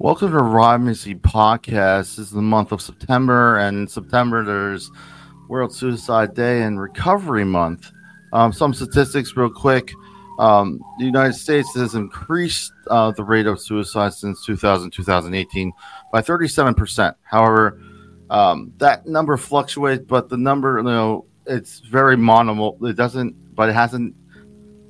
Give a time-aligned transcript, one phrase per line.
[0.00, 2.14] Welcome to Primacy Podcast.
[2.14, 4.92] This is the month of September, and in September there's
[5.48, 7.90] World Suicide Day and Recovery Month.
[8.32, 9.90] Um, some statistics, real quick.
[10.38, 15.72] Um, the United States has increased uh, the rate of suicide since 2000 2018
[16.12, 17.16] by 37%.
[17.24, 17.82] However,
[18.30, 22.78] um, that number fluctuates, but the number, you know, it's very minimal.
[22.82, 24.14] It doesn't, but it hasn't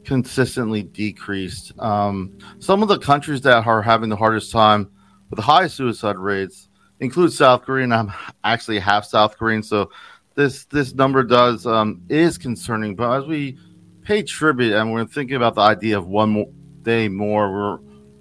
[0.04, 1.72] consistently decreased.
[1.78, 4.90] Um, some of the countries that are having the hardest time
[5.30, 6.68] with high suicide rates
[7.00, 8.12] include South Korea, and I'm
[8.44, 9.90] actually half South Korean, so
[10.34, 12.94] this this number does um, is concerning.
[12.94, 13.58] But as we
[14.02, 16.48] pay tribute and we're thinking about the idea of one more
[16.82, 17.78] day more, we're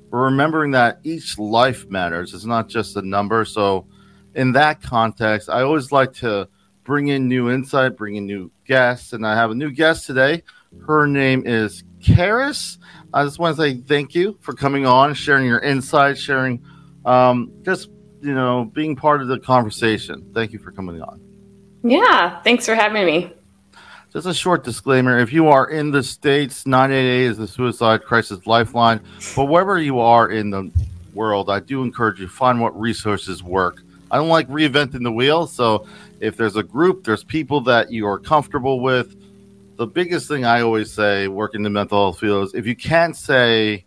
[0.10, 2.34] we're remembering that each life matters.
[2.34, 3.46] It's not just a number.
[3.46, 3.88] So,
[4.36, 6.48] in that context, I always like to
[6.84, 10.44] bring in new insight, bring in new guests, and I have a new guest today.
[10.86, 12.78] Her name is Karis.
[13.14, 16.64] I just want to say thank you for coming on, sharing your insight, sharing
[17.08, 17.90] um, just
[18.22, 20.30] you know being part of the conversation.
[20.34, 21.22] Thank you for coming on.
[21.84, 23.32] Yeah, thanks for having me.
[24.12, 28.46] Just a short disclaimer: if you are in the states, 988 is the suicide crisis
[28.46, 29.00] lifeline.
[29.36, 30.70] But wherever you are in the
[31.14, 33.82] world, I do encourage you to find what resources work.
[34.12, 35.86] I don't like reinventing the wheel, so
[36.20, 39.16] if there's a group, there's people that you are comfortable with.
[39.78, 42.76] The biggest thing I always say, working in the mental health field, is if you
[42.76, 43.86] can't say,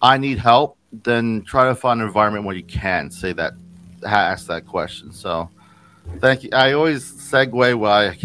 [0.00, 3.54] "I need help," then try to find an environment where you can say that,
[4.04, 5.12] ask that question.
[5.12, 5.50] So,
[6.20, 6.50] thank you.
[6.52, 8.16] I always segue by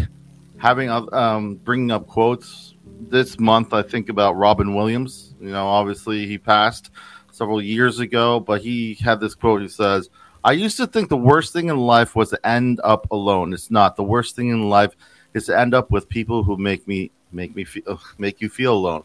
[0.58, 2.74] having um, bringing up quotes.
[3.08, 5.34] This month, I think about Robin Williams.
[5.40, 6.90] You know, obviously he passed
[7.32, 9.60] several years ago, but he had this quote.
[9.60, 10.08] He says,
[10.44, 13.52] "I used to think the worst thing in life was to end up alone.
[13.52, 13.96] It's not.
[13.96, 14.94] The worst thing in life
[15.34, 18.74] is to end up with people who make me make me feel make you feel
[18.74, 19.02] alone."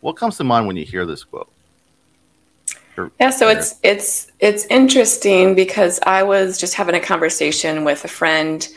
[0.00, 1.50] What comes to mind when you hear this quote?
[3.20, 8.08] Yeah so it's it's it's interesting because i was just having a conversation with a
[8.08, 8.68] friend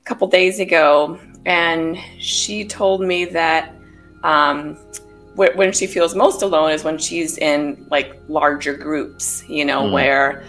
[0.00, 3.74] a couple days ago and she told me that
[4.22, 4.76] um,
[5.34, 9.92] when she feels most alone is when she's in like larger groups you know mm.
[9.92, 10.44] where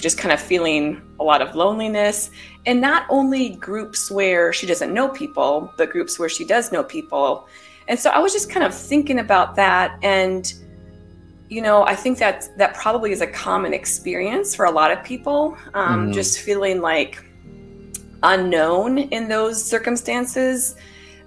[0.00, 2.30] just kind of feeling a lot of loneliness.
[2.66, 6.84] And not only groups where she doesn't know people but groups where she does know
[6.84, 7.48] people.
[7.88, 10.52] And so i was just kind of thinking about that and
[11.48, 15.02] you know, I think that that probably is a common experience for a lot of
[15.02, 15.56] people.
[15.74, 16.12] Um, mm-hmm.
[16.12, 17.24] Just feeling like
[18.22, 20.76] unknown in those circumstances,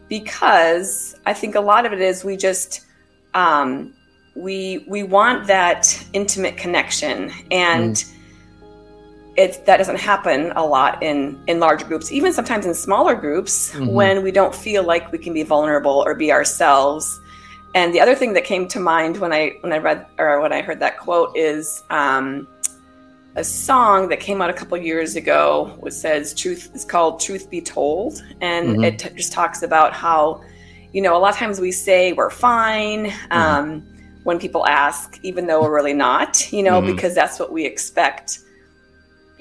[0.07, 2.85] because I think a lot of it is we just
[3.33, 3.93] um,
[4.35, 8.13] we we want that intimate connection, and mm.
[9.37, 13.71] it that doesn't happen a lot in in large groups, even sometimes in smaller groups
[13.71, 13.87] mm-hmm.
[13.87, 17.19] when we don't feel like we can be vulnerable or be ourselves
[17.73, 20.51] and the other thing that came to mind when I when I read or when
[20.51, 22.47] I heard that quote is um,
[23.35, 27.49] a song that came out a couple years ago, which says "Truth." is called "Truth
[27.49, 28.83] Be Told," and mm-hmm.
[28.83, 30.43] it t- just talks about how,
[30.91, 33.31] you know, a lot of times we say we're fine mm-hmm.
[33.31, 33.81] um,
[34.23, 36.93] when people ask, even though we're really not, you know, mm-hmm.
[36.93, 38.39] because that's what we expect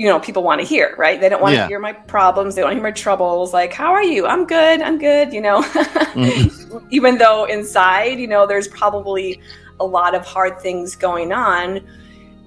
[0.01, 1.65] you know people want to hear right they don't want yeah.
[1.65, 4.81] to hear my problems they don't hear my troubles like how are you i'm good
[4.81, 6.79] i'm good you know mm-hmm.
[6.91, 9.39] even though inside you know there's probably
[9.79, 11.87] a lot of hard things going on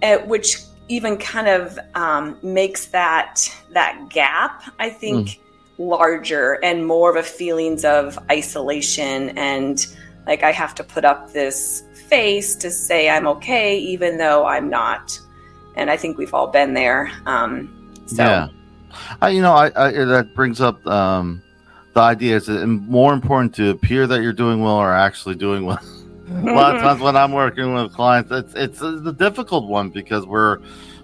[0.02, 5.40] uh, which even kind of um, makes that that gap i think mm.
[5.78, 11.32] larger and more of a feelings of isolation and like i have to put up
[11.34, 15.20] this face to say i'm okay even though i'm not
[15.76, 17.12] and I think we've all been there.
[17.26, 18.24] Um, so.
[18.24, 18.48] Yeah,
[19.22, 21.42] I, you know, I, I, that brings up um,
[21.94, 25.66] the idea is it more important to appear that you're doing well or actually doing
[25.66, 25.82] well.
[26.30, 30.26] a lot of times when I'm working with clients, it's it's a difficult one because
[30.26, 30.60] we're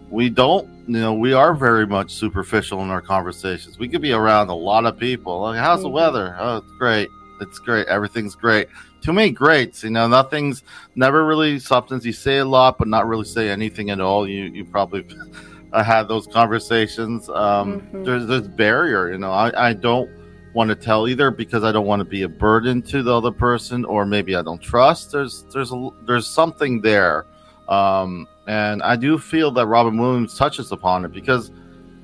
[0.09, 3.77] we don't you know we are very much superficial in our conversations.
[3.77, 5.41] We could be around a lot of people.
[5.41, 5.95] Like, how's the mm-hmm.
[5.95, 6.35] weather?
[6.39, 7.09] Oh, it's great.
[7.41, 7.87] It's great.
[7.87, 8.67] Everything's great
[9.01, 9.83] too many greats.
[9.83, 10.63] You know, nothing's
[10.95, 12.05] never really substance.
[12.05, 14.27] You say a lot, but not really say anything at all.
[14.27, 15.05] You you probably
[15.73, 17.29] had those conversations.
[17.29, 18.03] Um, mm-hmm.
[18.03, 19.11] There's this barrier.
[19.11, 20.09] You know, I I don't
[20.53, 23.31] want to tell either because I don't want to be a burden to the other
[23.31, 25.11] person, or maybe I don't trust.
[25.11, 27.25] There's there's a, there's something there,
[27.67, 31.51] um, and I do feel that Robin Williams touches upon it because.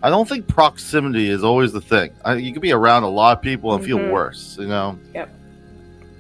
[0.04, 2.12] I don't think proximity is always the thing.
[2.24, 3.98] I, you could be around a lot of people and mm-hmm.
[3.98, 5.00] feel worse, you know.
[5.16, 5.32] Yep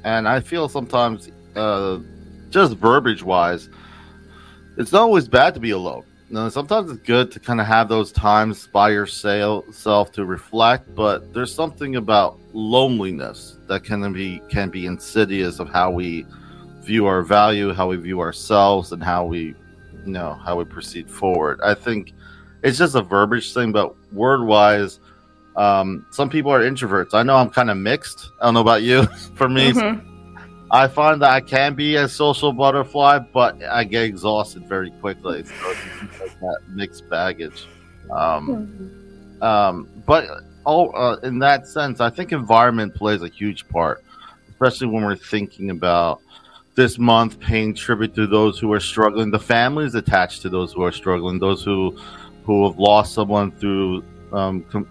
[0.05, 1.97] and I feel sometimes, uh,
[2.51, 3.69] just verbiage wise,
[4.77, 6.05] it's not always bad to be alone.
[6.49, 11.53] Sometimes it's good to kind of have those times by yourself to reflect, but there's
[11.53, 16.25] something about loneliness that can be can be insidious of how we
[16.81, 19.55] view our value, how we view ourselves, and how we
[20.05, 21.59] you know how we proceed forward.
[21.63, 22.13] I think
[22.63, 24.99] it's just a verbiage thing, but word wise,
[25.55, 27.13] um, some people are introverts.
[27.13, 28.31] I know I'm kind of mixed.
[28.41, 29.05] I don't know about you.
[29.35, 30.67] For me, mm-hmm.
[30.71, 35.45] I find that I can be a social butterfly, but I get exhausted very quickly.
[35.45, 37.67] So it's like that mixed baggage.
[38.11, 38.47] Um,
[39.39, 39.43] mm-hmm.
[39.43, 40.27] um, but
[40.65, 44.03] all uh, in that sense, I think environment plays a huge part,
[44.49, 46.21] especially when we're thinking about
[46.75, 50.83] this month paying tribute to those who are struggling, the families attached to those who
[50.83, 51.97] are struggling, those who
[52.43, 54.03] who have lost someone through
[54.33, 54.87] um, com-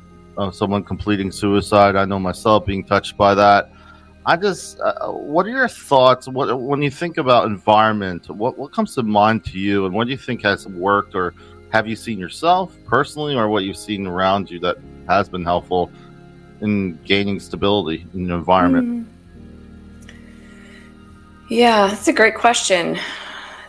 [0.53, 1.97] someone completing suicide.
[1.97, 3.71] I know myself being touched by that.
[4.27, 6.27] I just, uh, what are your thoughts?
[6.29, 10.07] What when you think about environment, what what comes to mind to you, and what
[10.07, 11.35] do you think has worked, or
[11.71, 14.79] have you seen yourself personally, or what you've seen around you that
[15.09, 15.91] has been helpful
[16.63, 19.07] in gaining stability in the environment?
[19.07, 20.15] Mm.
[21.51, 22.99] Yeah, that's a great question.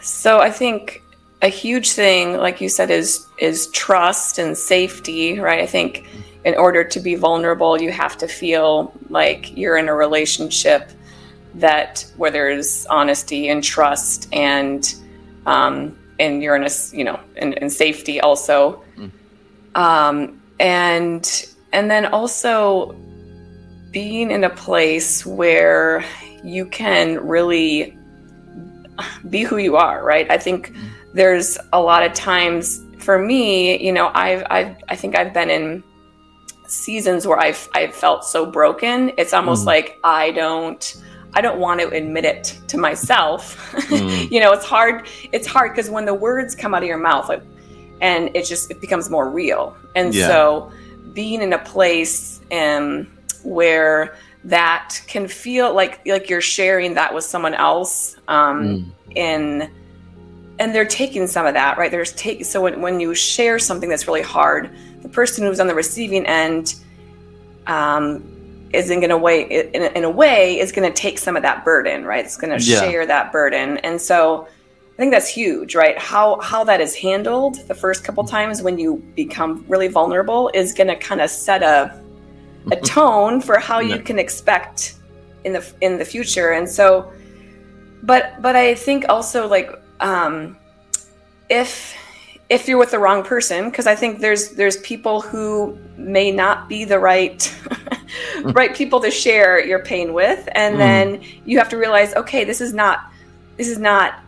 [0.02, 1.02] So I think
[1.42, 5.60] a huge thing, like you said, is is trust and safety, right?
[5.60, 6.08] I think
[6.46, 10.92] in order to be vulnerable, you have to feel like you're in a relationship
[11.56, 14.96] that where there's honesty and trust and
[15.48, 19.12] um, and you're in a you know in, in safety also, mm.
[19.74, 22.96] um, and and then also
[23.92, 26.06] being in a place where
[26.44, 27.98] you can really
[29.30, 30.30] be who you are, right?
[30.30, 30.90] I think mm.
[31.14, 35.50] there's a lot of times for me, you know, I've, I've I think I've been
[35.50, 35.84] in
[36.68, 39.12] seasons where I've I've felt so broken.
[39.18, 39.68] It's almost mm.
[39.68, 41.04] like I don't
[41.36, 43.72] I don't want to admit it to myself.
[43.74, 44.32] Mm.
[44.32, 45.08] you know, it's hard.
[45.32, 47.44] It's hard because when the words come out of your mouth, like,
[48.02, 49.76] and it just it becomes more real.
[49.96, 50.28] And yeah.
[50.28, 50.72] so,
[51.14, 53.12] being in a place um,
[53.44, 54.16] where
[54.46, 59.16] that can feel like like you're sharing that with someone else, um, mm.
[59.16, 59.70] in
[60.58, 61.92] and they're taking some of that, right?
[61.92, 64.70] There's take so when when you share something that's really hard
[65.06, 66.76] the person who's on the receiving end
[67.68, 68.24] um,
[68.74, 71.64] is in a way in in a way is going to take some of that
[71.64, 72.80] burden right it's going to yeah.
[72.80, 74.48] share that burden and so
[74.94, 78.80] i think that's huge right how how that is handled the first couple times when
[78.80, 82.04] you become really vulnerable is going to kind of set a
[82.72, 83.96] a tone for how yeah.
[83.96, 84.96] you can expect
[85.44, 87.14] in the in the future and so
[88.04, 90.58] but but i think also like um
[91.50, 91.96] if
[92.50, 96.70] if you're with the wrong person because i think there's there's people who may not
[96.70, 97.56] be the right
[98.44, 100.48] right people to share your pain with.
[100.54, 100.80] And mm.
[100.80, 103.12] then you have to realize okay this is not
[103.58, 104.20] this is not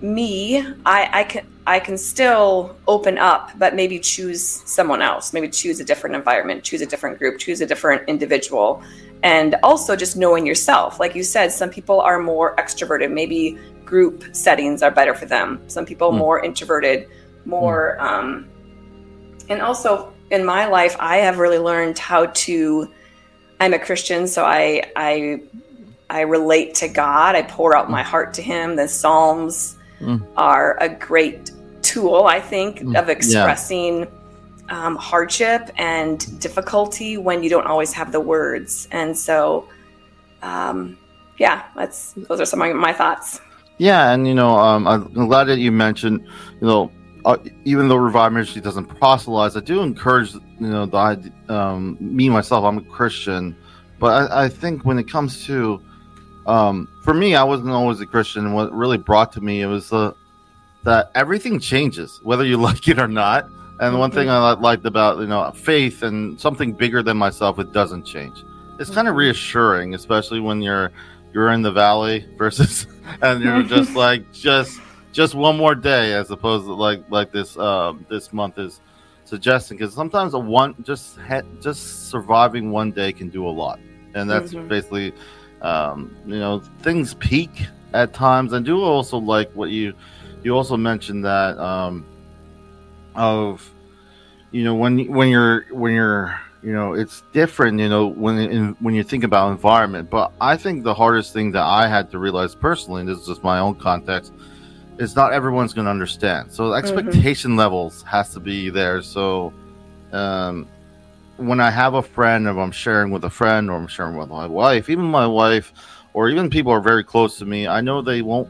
[0.00, 0.58] me.
[0.84, 5.32] I i can i can still open up but maybe choose someone else.
[5.32, 8.82] Maybe choose a different environment choose a different group choose a different individual.
[9.22, 11.00] And also just knowing yourself.
[11.00, 13.10] Like you said some people are more extroverted.
[13.10, 15.60] Maybe group settings are better for them.
[15.68, 16.18] Some people mm.
[16.18, 17.08] more introverted
[17.46, 18.00] more.
[18.00, 18.48] Um,
[19.48, 22.92] and also in my life, I have really learned how to.
[23.58, 25.40] I'm a Christian, so I I
[26.10, 27.34] I relate to God.
[27.34, 28.76] I pour out my heart to Him.
[28.76, 30.24] The Psalms mm.
[30.36, 31.52] are a great
[31.82, 32.98] tool, I think, mm.
[33.00, 34.06] of expressing yeah.
[34.68, 38.88] um, hardship and difficulty when you don't always have the words.
[38.90, 39.68] And so,
[40.42, 40.98] um,
[41.38, 43.40] yeah, that's those are some of my thoughts.
[43.78, 46.26] Yeah, and you know, um, I'm glad that you mentioned,
[46.60, 46.90] you know,
[47.26, 52.28] uh, even though Revive Ministry doesn't proselytize, I do encourage, you know, the um, me
[52.28, 52.64] myself.
[52.64, 53.56] I'm a Christian,
[53.98, 55.82] but I, I think when it comes to,
[56.46, 58.52] um, for me, I wasn't always a Christian.
[58.52, 60.12] What really brought to me it was uh,
[60.84, 63.46] that everything changes, whether you like it or not.
[63.46, 63.98] And mm-hmm.
[63.98, 68.04] one thing I liked about you know faith and something bigger than myself, it doesn't
[68.04, 68.44] change.
[68.78, 69.18] It's kind of mm-hmm.
[69.18, 70.92] reassuring, especially when you're
[71.32, 72.86] you're in the valley versus
[73.20, 74.80] and you're just like just
[75.16, 78.82] just one more day as opposed to like like this uh, this month is
[79.24, 83.80] suggesting because sometimes a one just ha- just surviving one day can do a lot.
[84.14, 84.68] And that's mm-hmm.
[84.68, 85.14] basically
[85.62, 88.52] um, you know things peak at times.
[88.52, 89.94] And do also like what you
[90.42, 92.04] you also mentioned that um,
[93.14, 93.72] of
[94.50, 98.76] you know when when you're when you're you know it's different you know when in,
[98.80, 100.10] when you think about environment.
[100.10, 103.26] But i think the hardest thing that i had to realize personally and this is
[103.26, 104.32] just my own context
[104.98, 106.52] it's not everyone's going to understand.
[106.52, 106.78] So mm-hmm.
[106.78, 107.60] expectation mm-hmm.
[107.60, 109.02] levels has to be there.
[109.02, 109.52] So
[110.12, 110.66] um,
[111.36, 114.28] when I have a friend, if I'm sharing with a friend or I'm sharing with
[114.28, 115.72] my wife, even my wife,
[116.14, 118.48] or even people are very close to me, I know they won't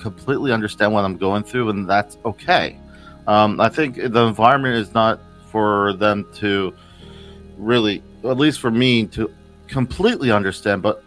[0.00, 2.78] completely understand what I'm going through, and that's okay.
[3.26, 6.74] Um, I think the environment is not for them to
[7.56, 9.30] really, at least for me, to
[9.68, 11.04] completely understand, but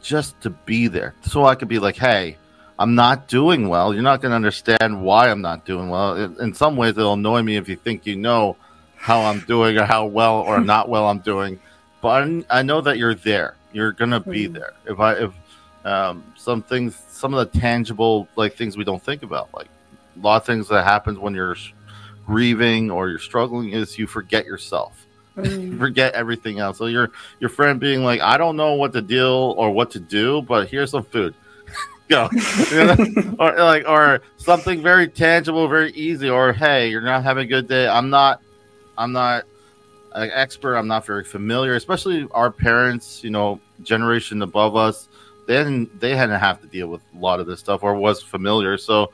[0.00, 1.14] just to be there.
[1.22, 2.38] So I could be like, hey,
[2.78, 6.16] I'm not doing well, you're not going to understand why I'm not doing well.
[6.38, 8.56] In some ways, it'll annoy me if you think you know
[8.96, 11.58] how I'm doing or how well or not well I'm doing.
[12.00, 13.56] But I, know that you're there.
[13.72, 14.54] You're going to be mm-hmm.
[14.54, 14.72] there.
[14.86, 15.32] If I if
[15.84, 19.66] um, some things, some of the tangible like things we don't think about, like
[20.16, 21.56] a lot of things that happens when you're
[22.26, 25.06] grieving or you're struggling, is you forget yourself.
[25.36, 25.78] Mm.
[25.80, 26.78] forget everything else.
[26.78, 30.00] So your your friend being like, I don't know what to deal or what to
[30.00, 31.34] do, but here's some food.
[32.10, 32.30] Go,
[33.38, 36.30] or like, or something very tangible, very easy.
[36.30, 37.86] Or hey, you're not having a good day.
[37.86, 38.40] I'm not,
[38.96, 39.44] I'm not
[40.14, 40.76] an expert.
[40.76, 41.74] I'm not very familiar.
[41.74, 45.08] Especially our parents, you know, generation above us,
[45.46, 48.22] they didn't, they hadn't have to deal with a lot of this stuff or was
[48.22, 48.78] familiar.
[48.78, 49.12] So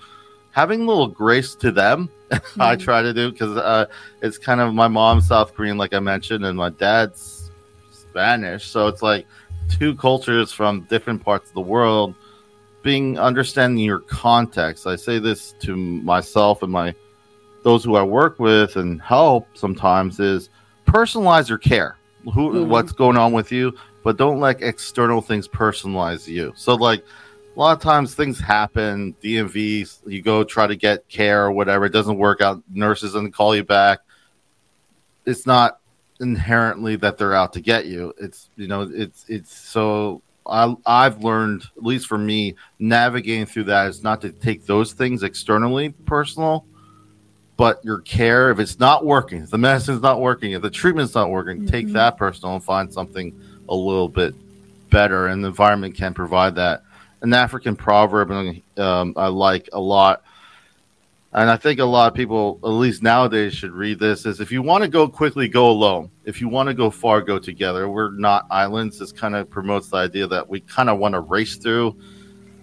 [0.55, 2.63] having a little grace to them mm-hmm.
[2.63, 3.87] i try to do because uh,
[4.23, 7.51] it's kind of my mom's south korean like i mentioned and my dad's
[7.91, 9.27] spanish so it's like
[9.69, 12.15] two cultures from different parts of the world
[12.85, 16.95] being understanding your context i say this to myself and my
[17.65, 20.51] those who i work with and help sometimes is
[20.87, 21.97] personalize your care
[22.33, 22.71] who mm-hmm.
[22.71, 27.05] what's going on with you but don't let external things personalize you so like
[27.57, 29.15] a lot of times things happen.
[29.23, 32.63] DMV, you go try to get care or whatever, it doesn't work out.
[32.73, 34.01] Nurses doesn't call you back.
[35.25, 35.79] It's not
[36.21, 38.13] inherently that they're out to get you.
[38.19, 43.65] It's you know, it's it's so I I've learned at least for me navigating through
[43.65, 46.67] that is not to take those things externally personal,
[47.57, 51.15] but your care if it's not working, if the medicine's not working, if the treatment's
[51.15, 51.67] not working, mm-hmm.
[51.67, 54.35] take that personal and find something a little bit
[54.91, 56.83] better, and the environment can provide that
[57.25, 58.31] an African proverb
[58.77, 60.23] um, I like a lot.
[61.35, 64.25] And I think a lot of people, at least nowadays, should read this.
[64.25, 66.11] Is if you want to go quickly, go alone.
[66.25, 67.89] If you want to go far, go together.
[67.89, 69.01] We're not islands.
[69.01, 71.97] This kind of promotes the idea that we kind of want to race through.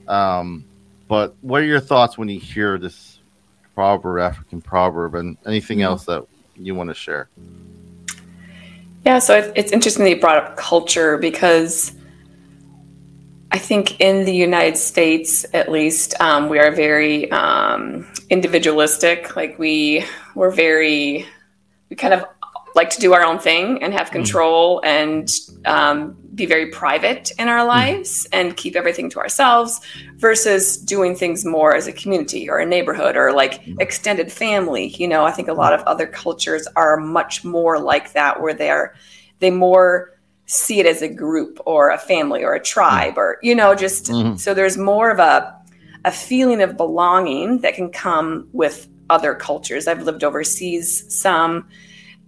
[0.08, 0.66] Um,
[1.10, 3.20] but what are your thoughts when you hear this
[3.75, 5.88] proverb, African proverb, and anything mm-hmm.
[5.88, 6.25] else that
[6.56, 7.30] you want to share?
[9.06, 11.94] Yeah, so it's interesting that you brought up culture because
[13.51, 19.36] I think in the United States, at least, um, we are very um, individualistic.
[19.36, 20.05] Like we,
[20.36, 21.25] we're very,
[21.89, 22.24] we kind of
[22.75, 24.13] like to do our own thing and have mm.
[24.13, 24.86] control mm.
[24.86, 25.29] and
[25.65, 27.67] um, be very private in our mm.
[27.67, 28.29] lives mm.
[28.31, 29.81] and keep everything to ourselves
[30.15, 33.79] versus doing things more as a community or a neighborhood or like mm.
[33.81, 34.88] extended family.
[34.88, 38.53] You know, I think a lot of other cultures are much more like that where
[38.53, 38.96] they are,
[39.39, 40.12] they more
[40.51, 44.08] see it as a group or a family or a tribe or you know just
[44.08, 44.36] mm-hmm.
[44.36, 45.55] so there's more of a
[46.03, 49.88] a feeling of belonging that can come with other cultures.
[49.88, 51.67] I've lived overseas some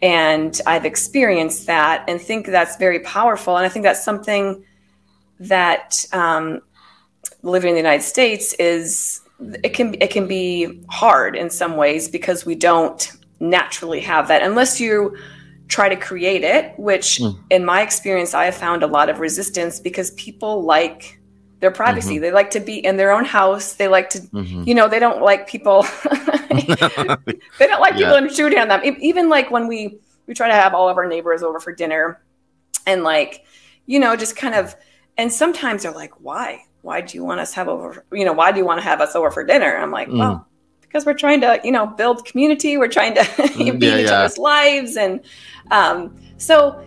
[0.02, 3.58] and i've experienced that and think that's very powerful.
[3.58, 4.64] And i think that's something
[5.40, 6.62] that um,
[7.42, 9.22] living in the united states is
[9.64, 14.42] it can it can be hard in some ways because we don't naturally have that.
[14.42, 15.16] Unless you
[15.68, 17.38] try to create it, which mm.
[17.50, 21.20] in my experience, I have found a lot of resistance because people like
[21.64, 22.16] their privacy.
[22.16, 22.24] Mm-hmm.
[22.24, 23.76] They like to be in their own house.
[23.76, 24.64] They like to, mm-hmm.
[24.68, 25.84] you know, they don't like people.
[26.50, 28.00] they don't like yeah.
[28.00, 28.82] people intruding on them.
[29.00, 32.22] Even like when we we try to have all of our neighbors over for dinner,
[32.86, 33.46] and like,
[33.86, 34.76] you know, just kind of.
[35.18, 36.66] And sometimes they're like, "Why?
[36.82, 38.04] Why do you want us have over?
[38.12, 40.18] You know, why do you want to have us over for dinner?" I'm like, mm.
[40.18, 40.46] "Well,
[40.94, 42.78] because we're trying to, you know, build community.
[42.78, 44.20] We're trying to mm, be yeah, in each yeah.
[44.20, 44.96] other's lives.
[44.96, 45.22] And
[45.72, 46.86] um, so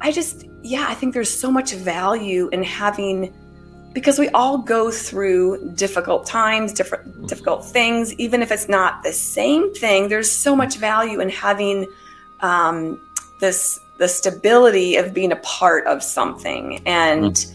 [0.00, 3.32] I just, yeah, I think there's so much value in having,
[3.92, 9.12] because we all go through difficult times, different, difficult things, even if it's not the
[9.12, 11.86] same thing, there's so much value in having
[12.40, 13.00] um,
[13.38, 16.82] this, the stability of being a part of something.
[16.86, 17.54] And, mm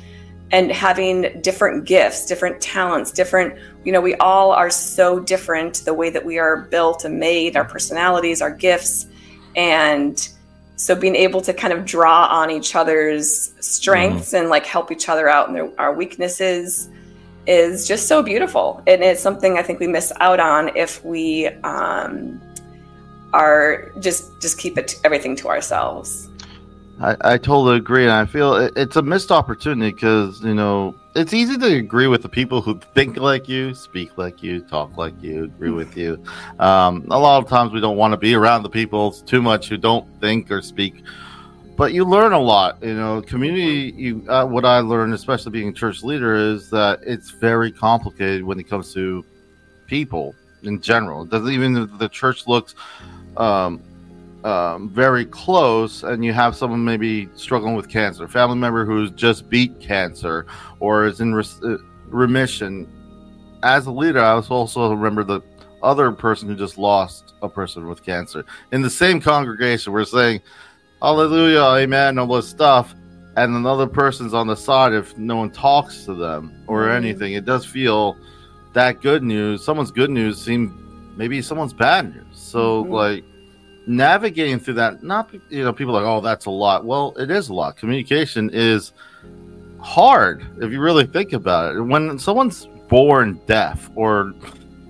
[0.53, 5.95] and having different gifts, different talents, different, you know, we all are so different the
[5.95, 9.07] way that we are built and made, our personalities, our gifts.
[9.55, 10.15] And
[10.75, 14.41] so being able to kind of draw on each other's strengths mm.
[14.41, 16.87] and like help each other out and our weaknesses
[17.47, 18.83] is just so beautiful.
[18.85, 22.39] And it's something I think we miss out on if we um,
[23.33, 26.29] are just just keep it everything to ourselves.
[27.03, 30.95] I, I totally agree, and I feel it, it's a missed opportunity because you know
[31.15, 34.95] it's easy to agree with the people who think like you, speak like you, talk
[34.95, 36.23] like you, agree with you.
[36.59, 39.67] Um, a lot of times we don't want to be around the people too much
[39.67, 41.03] who don't think or speak,
[41.75, 42.81] but you learn a lot.
[42.81, 43.93] You know, community.
[43.97, 48.43] You uh, what I learned, especially being a church leader, is that it's very complicated
[48.43, 49.25] when it comes to
[49.87, 51.23] people in general.
[51.23, 52.75] It doesn't even the church looks.
[53.35, 53.81] Um,
[54.43, 59.49] um, very close and you have someone maybe struggling with cancer, family member who's just
[59.49, 60.45] beat cancer
[60.79, 62.87] or is in re- uh, remission,
[63.63, 65.41] as a leader, I was also remember the
[65.81, 69.93] other person who just lost a person with cancer in the same congregation.
[69.93, 70.41] We're saying,
[71.01, 72.95] Hallelujah, Amen, all this stuff,
[73.35, 76.97] and another person's on the side if no one talks to them or mm-hmm.
[76.97, 77.33] anything.
[77.33, 78.17] It does feel
[78.73, 79.63] that good news.
[79.63, 82.25] Someone's good news seem maybe someone's bad news.
[82.37, 82.93] So mm-hmm.
[82.93, 83.25] like
[83.87, 86.85] navigating through that, not you know, people like, oh, that's a lot.
[86.85, 87.77] Well, it is a lot.
[87.77, 88.93] Communication is
[89.79, 91.81] hard if you really think about it.
[91.81, 94.33] When someone's born deaf or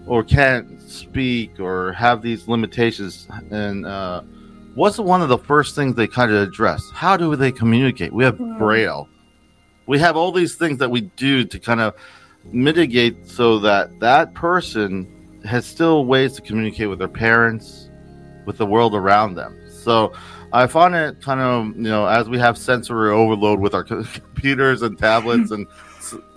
[0.05, 4.21] or can't speak or have these limitations and uh,
[4.75, 8.23] what's one of the first things they kind of address how do they communicate we
[8.23, 8.57] have mm-hmm.
[8.57, 9.07] braille
[9.85, 11.95] we have all these things that we do to kind of
[12.51, 17.89] mitigate so that that person has still ways to communicate with their parents
[18.45, 20.13] with the world around them so
[20.51, 24.81] i find it kind of you know as we have sensory overload with our computers
[24.81, 25.67] and tablets and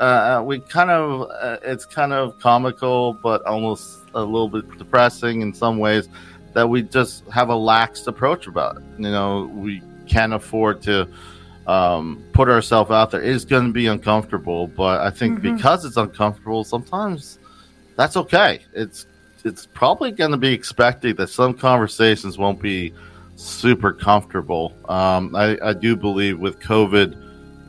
[0.01, 4.79] uh, uh, we kind of uh, it's kind of comical, but almost a little bit
[4.79, 6.09] depressing in some ways
[6.55, 8.83] that we just have a lax approach about it.
[8.99, 11.09] You know, we can't afford to
[11.67, 13.23] um, put ourselves out there.
[13.23, 15.57] It's going to be uncomfortable, but I think mm-hmm.
[15.57, 17.39] because it's uncomfortable, sometimes
[17.97, 18.61] that's okay.
[18.73, 19.07] It's
[19.47, 22.93] it's probably going to be expected that some conversations won't be
[23.37, 24.73] super comfortable.
[24.89, 27.23] Um, I, I do believe with COVID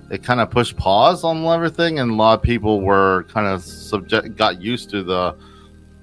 [0.09, 3.63] it kind of pushed pause on everything, and a lot of people were kind of
[3.63, 5.35] subject got used to the.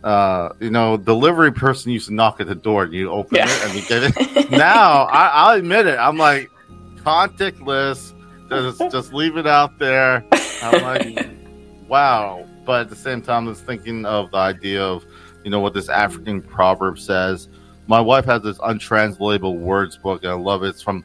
[0.02, 3.46] Uh, you know, delivery person used to knock at the door and you open yeah.
[3.48, 4.50] it and you get it.
[4.50, 5.96] now, I, I'll admit it.
[5.96, 6.50] I'm like,
[6.96, 8.12] contactless,
[8.50, 10.22] just just leave it out there.
[10.60, 11.26] I'm like,
[11.88, 12.46] wow.
[12.66, 15.06] But at the same time, I was thinking of the idea of,
[15.44, 17.48] you know, what this African proverb says.
[17.86, 20.68] My wife has this untranslatable words book, and I love it.
[20.68, 21.04] It's from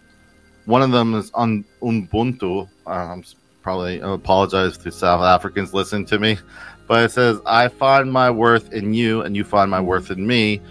[0.65, 2.69] one of them is un, Ubuntu.
[2.87, 3.23] Uh, I'm
[3.61, 6.37] probably I apologize to South Africans listening to me,
[6.87, 10.25] but it says, "I find my worth in you, and you find my worth in
[10.25, 10.61] me."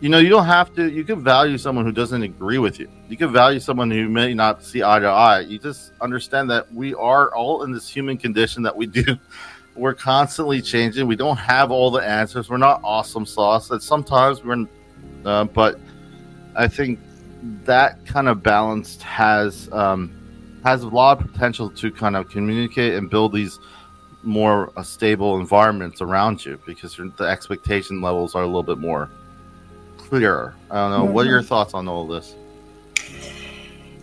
[0.00, 0.90] You know, you don't have to.
[0.90, 2.88] You can value someone who doesn't agree with you.
[3.08, 5.40] You can value someone who may not see eye to eye.
[5.40, 9.04] You just understand that we are all in this human condition that we do.
[9.74, 11.06] We're constantly changing.
[11.06, 12.50] We don't have all the answers.
[12.50, 13.70] We're not awesome sauce.
[13.70, 14.66] And sometimes we're,
[15.24, 15.80] uh, but
[16.54, 17.00] I think
[17.64, 20.12] that kind of balance has um,
[20.64, 23.58] has a lot of potential to kind of communicate and build these
[24.22, 29.10] more uh, stable environments around you because the expectation levels are a little bit more
[29.96, 30.54] clearer.
[30.70, 31.04] I don't know.
[31.04, 31.14] Mm-hmm.
[31.14, 31.48] What are your mm-hmm.
[31.48, 32.36] thoughts on all this?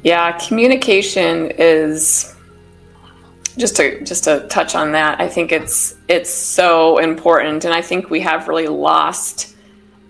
[0.03, 2.35] Yeah, communication is
[3.57, 5.19] just to just to touch on that.
[5.19, 9.55] I think it's it's so important, and I think we have really lost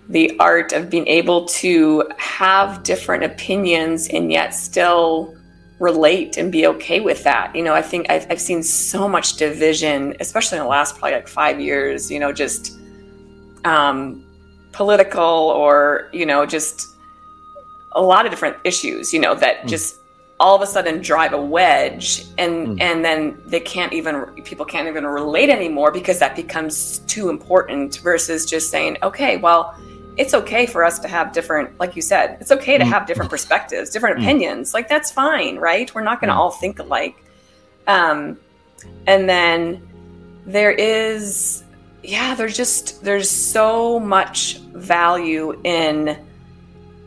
[0.08, 5.36] the art of being able to have different opinions and yet still
[5.78, 7.54] relate and be okay with that.
[7.54, 11.12] You know, I think I've, I've seen so much division, especially in the last probably
[11.12, 12.78] like five years, you know, just
[13.64, 14.24] um,
[14.72, 16.88] political or, you know, just
[17.92, 19.68] a lot of different issues, you know, that mm.
[19.68, 19.99] just
[20.40, 22.80] all of a sudden drive a wedge and mm.
[22.80, 27.98] and then they can't even people can't even relate anymore because that becomes too important
[27.98, 29.76] versus just saying okay well
[30.16, 32.88] it's okay for us to have different like you said it's okay to mm.
[32.88, 34.22] have different perspectives different mm.
[34.22, 36.38] opinions like that's fine right we're not going to mm.
[36.38, 37.22] all think alike
[37.86, 38.38] um
[39.06, 39.86] and then
[40.46, 41.62] there is
[42.02, 46.18] yeah there's just there's so much value in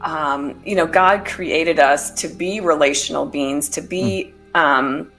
[0.03, 5.11] um you know god created us to be relational beings to be um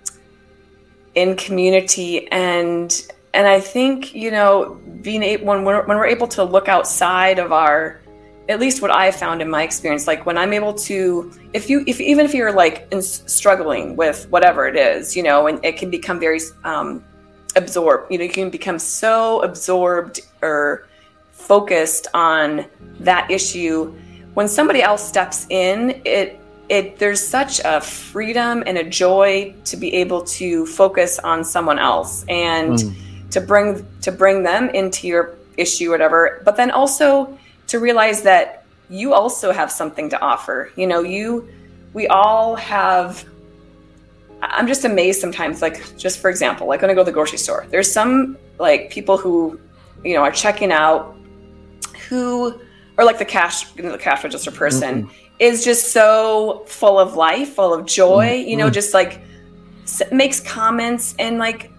[1.14, 6.28] in community and and I think you know being able when we're when we're able
[6.28, 8.00] to look outside of our
[8.48, 11.82] at least what I found in my experience, like when I'm able to, if you,
[11.86, 15.78] if even if you're like in, struggling with whatever it is, you know, and it
[15.78, 17.02] can become very um,
[17.56, 20.86] absorbed, you know, you can become so absorbed or
[21.30, 22.66] focused on
[23.00, 23.94] that issue.
[24.34, 29.76] When somebody else steps in, it, it, there's such a freedom and a joy to
[29.76, 32.74] be able to focus on someone else and.
[32.74, 32.94] Mm
[33.34, 38.64] to bring to bring them into your issue whatever but then also to realize that
[38.88, 41.48] you also have something to offer you know you
[41.94, 43.24] we all have
[44.40, 47.38] i'm just amazed sometimes like just for example like when i go to the grocery
[47.38, 49.58] store there's some like people who
[50.04, 51.16] you know are checking out
[52.08, 52.60] who
[52.96, 55.12] or like the cash the cash register person mm-hmm.
[55.38, 58.48] is just so full of life full of joy mm-hmm.
[58.48, 59.20] you know just like
[60.12, 61.70] makes comments and like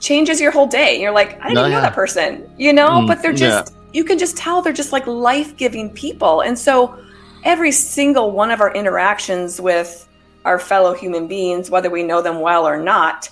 [0.00, 1.00] changes your whole day.
[1.00, 1.80] You're like, I didn't no, know yeah.
[1.80, 3.90] that person, you know, mm, but they're just, yeah.
[3.92, 6.42] you can just tell they're just like life giving people.
[6.42, 6.98] And so
[7.44, 10.08] every single one of our interactions with
[10.44, 13.28] our fellow human beings, whether we know them well or not,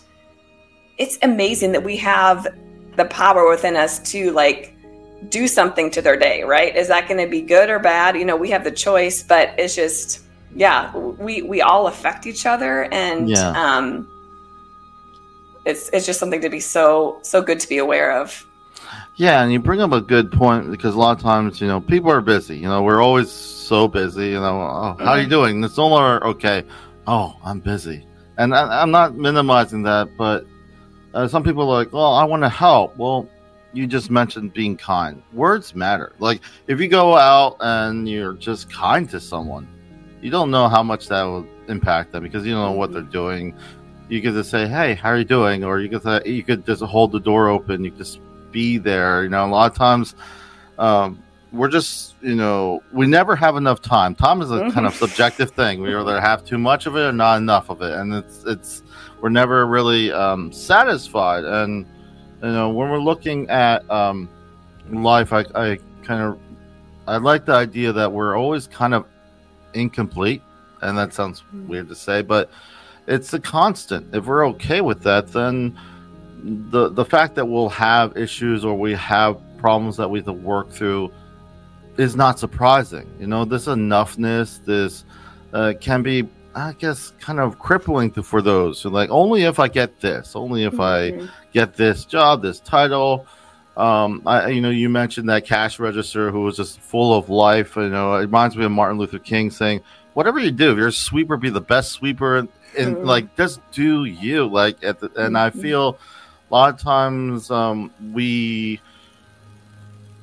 [0.99, 2.47] it's amazing that we have
[2.97, 4.75] the power within us to like
[5.29, 6.75] do something to their day, right?
[6.75, 8.17] Is that going to be good or bad?
[8.17, 10.23] You know, we have the choice, but it's just
[10.55, 13.51] yeah, we we all affect each other and yeah.
[13.51, 14.09] um
[15.67, 18.47] it's it's just something to be so so good to be aware of.
[19.17, 21.81] Yeah, and you bring up a good point because a lot of times, you know,
[21.81, 22.57] people are busy.
[22.57, 24.29] You know, we're always so busy.
[24.29, 25.31] You know, oh, how are you mm-hmm.
[25.31, 25.65] doing?
[25.65, 26.65] It's no longer okay.
[27.07, 28.07] Oh, I'm busy,
[28.39, 30.47] and I, am not minimizing that, but
[31.15, 33.29] uh, some people are like, "Oh, I want to help." Well,
[33.77, 35.23] you just mentioned being kind.
[35.35, 36.15] Words matter.
[36.19, 39.69] Like if you go out and you're just kind to someone,
[40.23, 43.03] you don't know how much that will impact them because you don't know what they're
[43.03, 43.55] doing.
[44.09, 46.65] You could just say, "Hey, how are you doing?" Or you could say, you could
[46.65, 47.85] just hold the door open.
[47.85, 48.19] You just
[48.51, 49.25] be there.
[49.25, 50.15] You know, a lot of times
[50.79, 54.15] um, we're just, you know, we never have enough time.
[54.15, 54.71] Time is a mm-hmm.
[54.71, 55.83] kind of subjective thing.
[55.83, 58.83] We either have too much of it or not enough of it, and it's it's
[59.21, 61.45] we're never really um, satisfied.
[61.45, 61.85] And
[62.42, 64.29] you know, when we're looking at um,
[64.90, 66.38] life, I, I kind of
[67.09, 69.07] I like the idea that we're always kind of
[69.75, 70.42] incomplete,
[70.83, 71.68] and that sounds mm-hmm.
[71.68, 72.51] weird to say, but
[73.07, 74.14] it's a constant.
[74.14, 75.79] If we're okay with that, then
[76.42, 80.33] the the fact that we'll have issues or we have problems that we have to
[80.33, 81.12] work through
[81.96, 83.11] is not surprising.
[83.18, 85.05] You know, this enoughness, this
[85.53, 89.59] uh, can be, I guess, kind of crippling to, for those who like only if
[89.61, 91.27] I get this, only if mm-hmm.
[91.27, 93.27] I get this job, this title.
[93.77, 97.77] Um, I, you know, you mentioned that cash register who was just full of life.
[97.77, 99.83] You know, it reminds me of Martin Luther King saying,
[100.14, 103.07] "Whatever you do, if you're a sweeper, be the best sweeper, and, and mm-hmm.
[103.07, 105.61] like just do you." Like, at the, and I mm-hmm.
[105.61, 105.99] feel
[106.51, 108.81] a lot of times um, we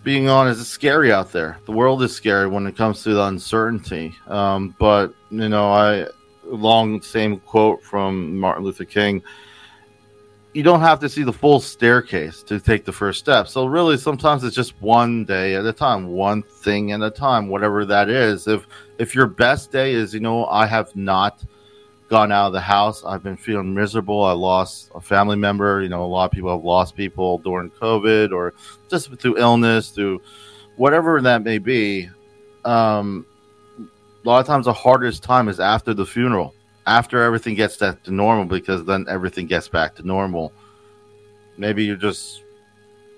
[0.04, 3.24] being honest it's scary out there the world is scary when it comes to the
[3.24, 6.06] uncertainty um, but you know i
[6.46, 9.22] long same quote from martin luther king
[10.54, 13.98] you don't have to see the full staircase to take the first step so really
[13.98, 18.10] sometimes it's just one day at a time one thing at a time whatever that
[18.10, 18.68] is if
[19.00, 21.44] if your best day is you know i have not
[22.14, 23.04] gone out of the house.
[23.04, 24.24] I've been feeling miserable.
[24.24, 25.82] I lost a family member.
[25.82, 28.54] You know, a lot of people have lost people during COVID or
[28.88, 30.22] just through illness, through
[30.76, 32.12] whatever that may be.
[32.66, 33.26] Um,
[34.24, 36.54] a lot of times, the hardest time is after the funeral,
[36.86, 40.54] after everything gets back to normal, because then everything gets back to normal.
[41.58, 42.44] Maybe you're just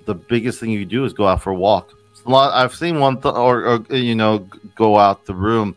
[0.06, 1.94] the biggest thing you do is go out for a walk.
[2.26, 4.40] A lot, I've seen one, th- or, or you know,
[4.76, 5.76] go out the room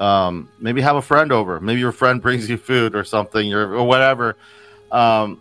[0.00, 1.60] um, maybe have a friend over.
[1.60, 4.36] Maybe your friend brings you food or something or, or whatever.
[4.90, 5.40] Um,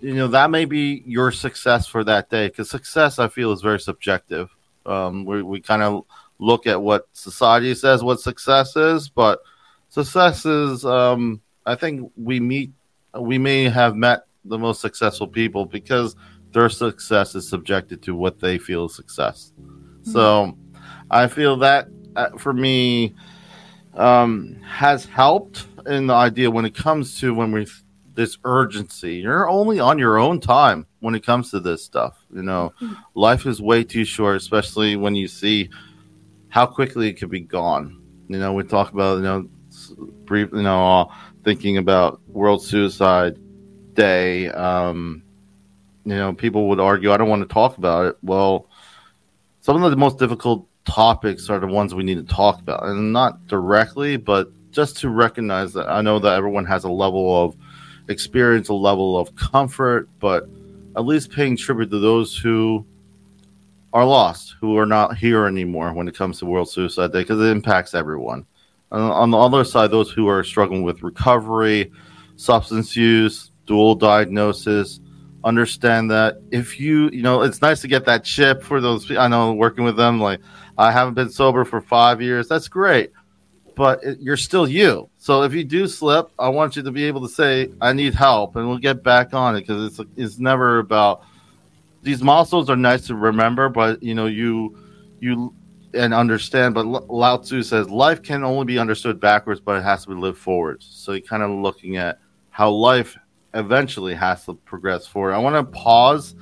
[0.00, 3.62] you know, that may be your success for that day because success, I feel, is
[3.62, 4.54] very subjective.
[4.84, 6.04] Um, we, we kind of
[6.38, 9.40] look at what society says what success is, but
[9.88, 12.72] success is, um, I think we meet,
[13.18, 16.16] we may have met the most successful people because
[16.52, 19.52] their success is subjected to what they feel is success.
[19.60, 20.12] Mm-hmm.
[20.12, 20.56] So
[21.10, 23.14] I feel that uh, for me,
[23.94, 27.66] um, has helped in the idea when it comes to when we
[28.14, 29.16] this urgency.
[29.16, 32.18] You're only on your own time when it comes to this stuff.
[32.34, 32.94] You know, mm-hmm.
[33.14, 35.70] life is way too short, especially when you see
[36.48, 38.02] how quickly it could be gone.
[38.28, 39.48] You know, we talk about you know
[40.24, 41.10] brief, you know,
[41.44, 43.38] thinking about World Suicide
[43.94, 44.48] Day.
[44.48, 45.22] Um,
[46.04, 48.16] you know, people would argue, I don't want to talk about it.
[48.22, 48.68] Well,
[49.60, 53.12] some of the most difficult topics are the ones we need to talk about, and
[53.12, 57.56] not directly, but just to recognize that I know that everyone has a level of
[58.08, 60.48] experience, a level of comfort, but
[60.96, 62.86] at least paying tribute to those who
[63.96, 67.40] are lost, who are not here anymore when it comes to World Suicide Day, because
[67.40, 68.44] it impacts everyone.
[68.92, 71.90] And on the other side, those who are struggling with recovery,
[72.36, 75.00] substance use, dual diagnosis,
[75.44, 79.10] understand that if you, you know, it's nice to get that chip for those.
[79.10, 80.40] I know working with them, like
[80.76, 82.48] I haven't been sober for five years.
[82.48, 83.12] That's great,
[83.76, 85.08] but it, you're still you.
[85.16, 88.12] So if you do slip, I want you to be able to say, "I need
[88.12, 91.22] help," and we'll get back on it because it's it's never about
[92.06, 94.78] these milestones are nice to remember, but you know you
[95.18, 95.52] you
[95.92, 96.72] and understand.
[96.72, 100.14] But Lao Tzu says life can only be understood backwards, but it has to be
[100.14, 100.88] lived forwards.
[100.90, 103.18] So you're kind of looking at how life
[103.54, 105.34] eventually has to progress forward.
[105.34, 106.36] I want to pause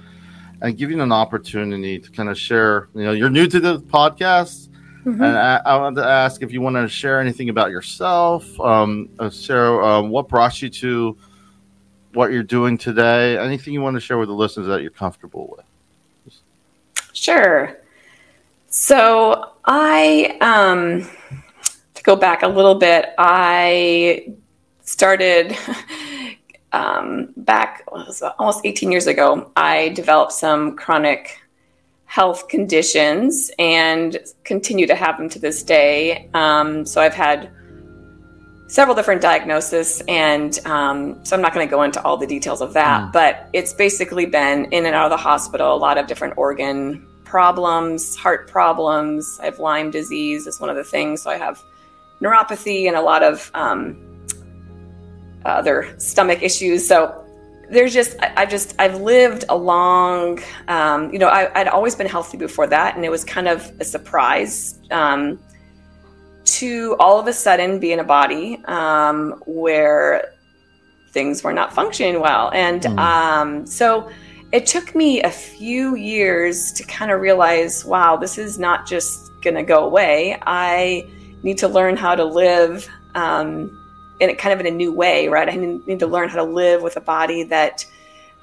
[0.60, 2.88] and give you an opportunity to kind of share.
[2.94, 4.68] You know, you're new to the podcast,
[5.06, 5.22] mm-hmm.
[5.22, 8.60] and I, I want to ask if you want to share anything about yourself.
[8.60, 11.16] Um, uh, share um, what brought you to
[12.14, 13.36] what you're doing today.
[13.38, 16.34] Anything you want to share with the listeners that you're comfortable with.
[17.12, 17.76] Sure.
[18.68, 21.08] So I um,
[21.94, 23.14] to go back a little bit.
[23.18, 24.34] I
[24.82, 25.56] started
[26.74, 27.84] um, back
[28.38, 31.40] almost 18 years ago, I developed some chronic
[32.06, 36.28] health conditions and continue to have them to this day.
[36.34, 37.50] Um, so I've had
[38.74, 42.60] several different diagnoses, and um, so I'm not going to go into all the details
[42.60, 43.12] of that, mm.
[43.12, 47.06] but it's basically been in and out of the hospital, a lot of different organ
[47.22, 49.38] problems, heart problems.
[49.40, 51.22] I have Lyme disease, is one of the things.
[51.22, 51.62] So I have
[52.20, 53.96] neuropathy and a lot of um,
[55.44, 56.84] other stomach issues.
[56.84, 57.24] So
[57.70, 61.94] there's just I, I just I've lived a long, um, you know, I, would always
[61.94, 65.38] been healthy before that, and it was kind of a surprise um,
[66.44, 70.32] to all of a sudden be in a body um, where
[71.12, 73.68] things were not functioning well, and mm.
[73.68, 74.10] so
[74.52, 79.32] it took me a few years to kind of realize, wow, this is not just
[79.42, 80.38] going to go away.
[80.46, 81.08] I
[81.42, 83.80] need to learn how to live um,
[84.20, 85.48] in a kind of in a new way, right?
[85.48, 87.84] I need to learn how to live with a body that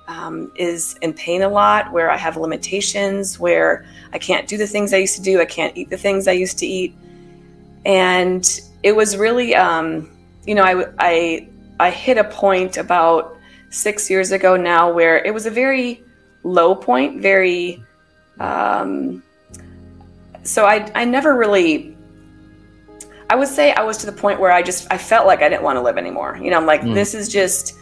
[0.08, 4.68] um, is in pain a lot, where I have limitations, where I can't do the
[4.68, 6.94] things I used to do, I can't eat the things I used to eat,
[7.86, 10.10] and it was really, um,
[10.46, 11.48] you know, I, I
[11.80, 13.38] I hit a point about
[13.70, 16.04] six years ago now where it was a very
[16.44, 17.84] low point, very.
[18.40, 19.24] Um,
[20.44, 21.96] so I I never really
[23.32, 25.48] I would say I was to the point where I just I felt like I
[25.48, 26.38] didn't want to live anymore.
[26.42, 26.94] You know, I'm like, mm.
[26.94, 27.78] this is just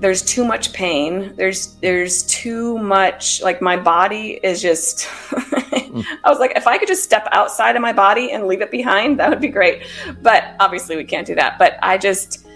[0.00, 1.34] there's too much pain.
[1.36, 6.04] There's there's too much like my body is just mm.
[6.24, 8.70] I was like, if I could just step outside of my body and leave it
[8.70, 9.84] behind, that would be great.
[10.20, 11.58] But obviously we can't do that.
[11.58, 12.46] But I just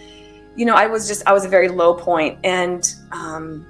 [0.57, 3.67] you know, I was just I was a very low point and um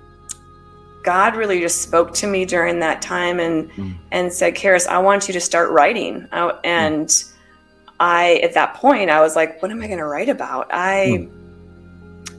[1.04, 3.96] God really just spoke to me during that time and mm.
[4.10, 6.28] and said, Karis, I want you to start writing.
[6.32, 7.26] And mm
[8.02, 10.72] I at that point I was like, what am I going to write about?
[10.72, 11.39] I hmm.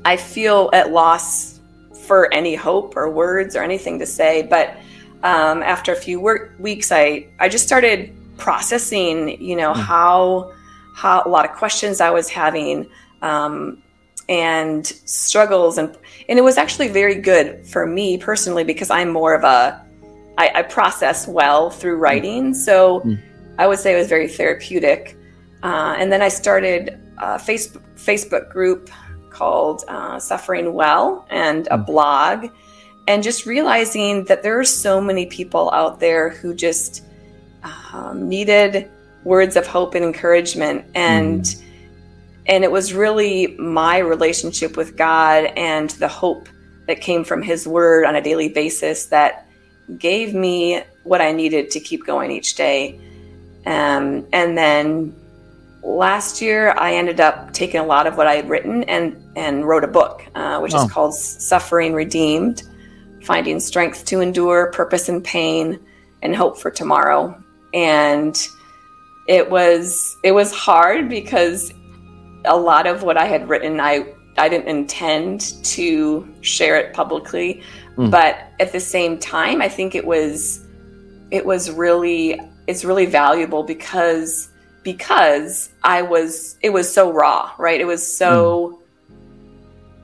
[0.06, 1.60] I feel at loss
[1.94, 4.42] for any hope or words or anything to say.
[4.44, 4.76] But
[5.24, 9.80] um, after a few work, weeks, I I just started processing, you know, hmm.
[9.80, 10.54] how
[10.96, 12.90] how a lot of questions I was having.
[13.22, 13.84] Um,
[14.30, 15.98] and struggles and
[16.30, 19.84] and it was actually very good for me personally because I'm more of a
[20.38, 22.04] I, I process well through hmm.
[22.04, 23.20] writing so mm.
[23.58, 25.18] I would say it was very therapeutic
[25.64, 28.90] uh, and then I started a Facebook, Facebook group
[29.32, 31.86] called uh, Suffering Well and a mm.
[31.86, 32.50] blog.
[33.08, 37.04] And just realizing that there are so many people out there who just
[37.92, 38.90] um, needed
[39.24, 40.86] words of hope and encouragement.
[40.94, 41.64] And mm.
[42.46, 46.48] and it was really my relationship with God and the hope
[46.88, 49.48] that came from His Word on a daily basis that
[49.98, 53.00] gave me what I needed to keep going each day.
[53.66, 55.16] Um, and then
[55.84, 59.68] last year I ended up taking a lot of what I had written and and
[59.68, 60.84] wrote a book, uh, which oh.
[60.84, 62.64] is called Suffering Redeemed:
[63.24, 65.80] Finding Strength to Endure, Purpose in Pain,
[66.22, 67.42] and Hope for Tomorrow.
[67.74, 68.38] And
[69.28, 71.74] it was it was hard because
[72.46, 74.06] a lot of what I had written I
[74.38, 77.62] I didn't intend to share it publicly,
[77.98, 78.10] mm.
[78.10, 80.66] but at the same time I think it was
[81.32, 84.51] it was really it's really valuable because
[84.84, 87.80] because I was it was so raw, right?
[87.80, 88.82] It was so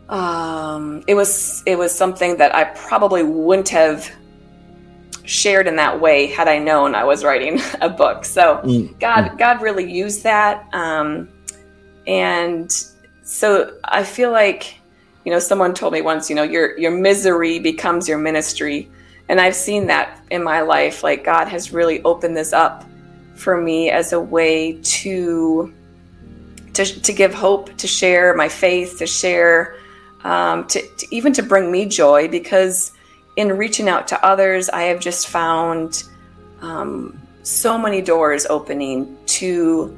[0.08, 0.14] mm.
[0.14, 4.10] um it was it was something that I probably wouldn't have
[5.24, 8.26] shared in that way had I known I was writing a book.
[8.26, 9.00] So mm.
[9.00, 9.38] God mm.
[9.38, 11.30] God really used that um
[12.06, 12.72] and
[13.24, 14.80] so I feel like
[15.26, 18.90] you know someone told me once, you know, your your misery becomes your ministry.
[19.30, 22.86] And I've seen that in my life like God has really opened this up
[23.38, 25.74] for me as a way to
[26.74, 29.76] to, to give hope, to share my faith, to share,
[30.24, 32.28] um, to, to even to bring me joy.
[32.28, 32.92] Because
[33.36, 36.04] in reaching out to others, I have just found
[36.62, 39.98] um, so many doors opening to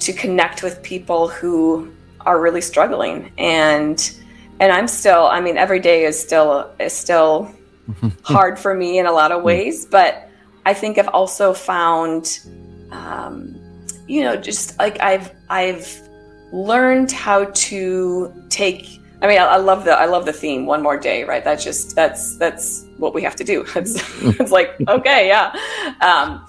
[0.00, 4.14] to connect with people who are really struggling and
[4.60, 7.52] and I'm still I mean every day is still is still
[8.22, 10.28] hard for me in a lot of ways but
[10.64, 12.40] I think I've also found,
[12.90, 13.60] um,
[14.06, 16.08] you know, just like I've I've
[16.52, 19.00] learned how to take.
[19.20, 20.66] I mean, I, I, love the I love the theme.
[20.66, 21.42] One more day, right?
[21.42, 23.64] That's just that's that's what we have to do.
[23.76, 23.94] It's,
[24.40, 25.54] it's like okay, yeah.
[26.00, 26.46] Um,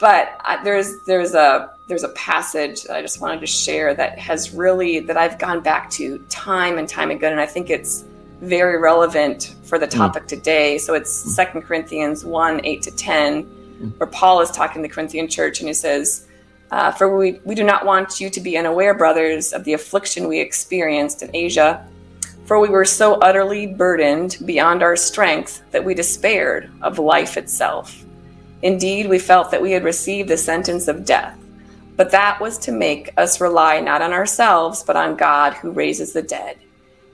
[0.00, 4.18] but I, there's there's a there's a passage that I just wanted to share that
[4.18, 8.04] has really that I've gone back to time and time again, and I think it's
[8.42, 9.98] very relevant for the hmm.
[9.98, 10.28] topic mm.
[10.28, 10.76] today.
[10.76, 13.98] So it's Second Corinthians 1 8 to 10, mm.
[13.98, 16.26] where Paul is talking to the Corinthian church and he says,
[16.72, 20.26] uh, For we, we do not want you to be unaware, brothers, of the affliction
[20.26, 21.86] we experienced in Asia
[22.44, 28.04] For we were so utterly burdened beyond our strength that we despaired of life itself.
[28.62, 31.38] Indeed, we felt that we had received the sentence of death,
[31.96, 36.12] but that was to make us rely not on ourselves, but on God who raises
[36.12, 36.58] the dead.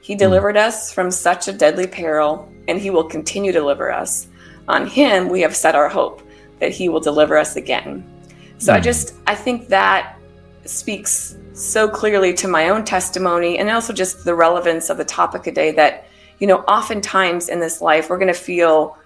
[0.09, 0.19] He hmm.
[0.21, 4.27] delivered us from such a deadly peril, and He will continue to deliver us.
[4.67, 6.23] On Him we have set our hope
[6.61, 8.03] that He will deliver us again.
[8.57, 8.85] So I hmm.
[8.85, 10.17] just, I think that
[10.65, 15.43] speaks so clearly to my own testimony and also just the relevance of the topic
[15.43, 16.07] today that,
[16.39, 18.97] you know, oftentimes in this life, we're going to feel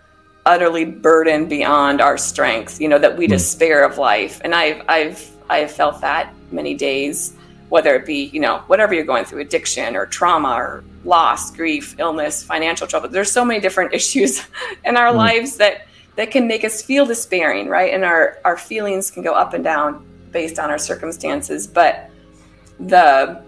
[0.47, 3.31] utterly burdened beyond our strength, you know, that we mm.
[3.31, 4.41] despair of life.
[4.45, 7.35] And I've, I've, I've felt that many days,
[7.73, 11.97] whether it be, you know, whatever you're going through, addiction or trauma or loss, grief,
[11.99, 13.09] illness, financial trouble.
[13.09, 14.47] There's so many different issues
[14.85, 15.17] in our mm.
[15.17, 17.95] lives that, that can make us feel despairing, right?
[17.95, 21.67] And our, our feelings can go up and down based on our circumstances.
[21.67, 22.11] But
[22.79, 23.43] the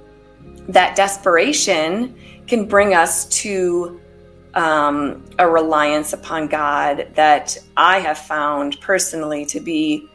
[0.68, 4.00] that desperation can bring us to
[4.54, 10.08] um, a reliance upon God that I have found personally to be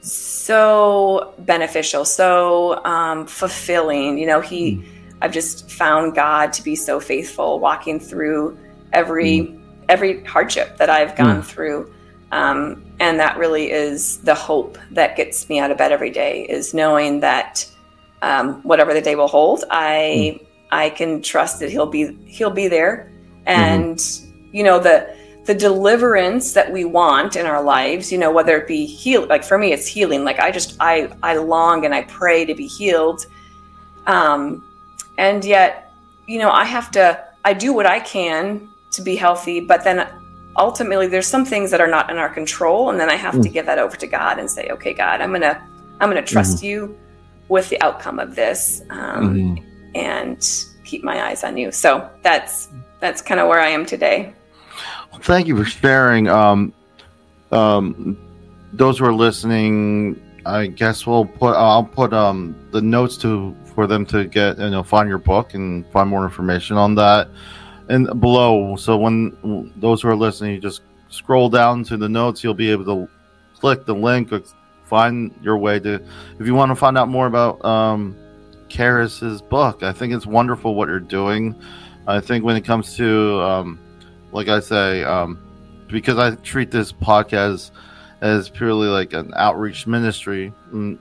[0.00, 4.18] so beneficial, so um, fulfilling.
[4.18, 4.86] You know, He, mm.
[5.22, 8.58] I've just found God to be so faithful, walking through
[8.92, 9.60] every mm.
[9.88, 11.44] every hardship that I've gone mm.
[11.44, 11.92] through.
[12.32, 16.42] Um, and that really is the hope that gets me out of bed every day
[16.42, 17.68] is knowing that
[18.22, 20.46] um, whatever the day will hold, I mm.
[20.70, 23.10] I can trust that he'll be he'll be there,
[23.46, 24.56] and mm-hmm.
[24.56, 25.14] you know the
[25.46, 29.44] the deliverance that we want in our lives, you know, whether it be heal like
[29.44, 30.24] for me it's healing.
[30.24, 33.26] Like I just I I long and I pray to be healed,
[34.06, 34.64] um,
[35.18, 35.92] and yet
[36.26, 40.06] you know I have to I do what I can to be healthy, but then
[40.56, 43.42] ultimately there's some things that are not in our control and then i have mm.
[43.42, 45.66] to give that over to god and say okay god i'm gonna
[46.00, 46.66] i'm gonna trust mm-hmm.
[46.66, 46.98] you
[47.48, 49.96] with the outcome of this um, mm-hmm.
[49.96, 54.34] and keep my eyes on you so that's that's kind of where i am today
[55.10, 56.72] well, thank you for sharing um,
[57.52, 58.18] um,
[58.72, 63.86] those who are listening i guess we'll put i'll put um, the notes to for
[63.86, 67.28] them to get you know find your book and find more information on that
[67.90, 68.76] and below.
[68.76, 72.70] So when those who are listening, you just scroll down to the notes, you'll be
[72.70, 73.10] able to
[73.58, 74.42] click the link or
[74.84, 75.94] find your way to.
[76.38, 78.16] If you want to find out more about um,
[78.68, 81.60] Karis's book, I think it's wonderful what you're doing.
[82.06, 83.78] I think when it comes to, um,
[84.32, 85.38] like I say, um,
[85.88, 87.70] because I treat this podcast
[88.20, 90.52] as purely like an outreach ministry.
[90.72, 90.98] Mm,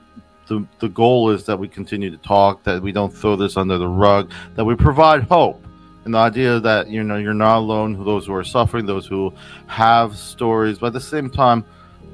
[0.48, 3.78] the, the goal is that we continue to talk, that we don't throw this under
[3.78, 5.63] the rug, that we provide hope
[6.06, 9.34] and the idea that you know you're not alone those who are suffering those who
[9.68, 11.63] have stories but at the same time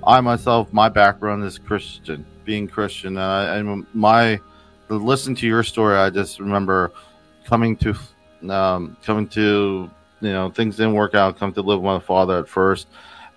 [0.06, 4.40] i myself my background is christian being christian and, my
[4.90, 6.92] listening to your story i just remember
[7.46, 7.96] coming to
[8.50, 9.90] um, coming to
[10.26, 12.88] you know things didn't work out come to live with my father at first.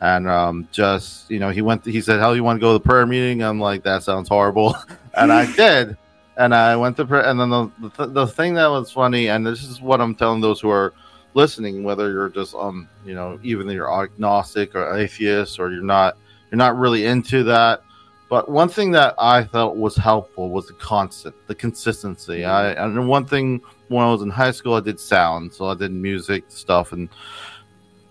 [0.01, 2.83] And um, just you know he went he said how you want to go to
[2.83, 3.43] the prayer meeting?
[3.43, 4.77] I'm like that sounds horrible.
[5.15, 5.97] And i did.
[6.37, 9.45] And I went to pre- and then the, the the thing that was funny, and
[9.45, 10.95] this is what I'm telling those who are
[11.35, 16.17] listening, whether you're just um you know even you're agnostic or atheist or you're not
[16.51, 17.83] you're not really into that.
[18.29, 22.45] But one thing that I felt was helpful was the constant, the consistency.
[22.45, 25.75] I and one thing when I was in high school, I did sound, so I
[25.75, 27.09] did music stuff, and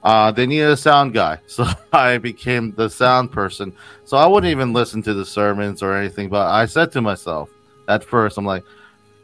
[0.04, 3.74] uh, they needed a sound guy, so I became the sound person.
[4.06, 7.50] So I wouldn't even listen to the sermons or anything, but I said to myself,
[7.88, 8.64] at first I'm like,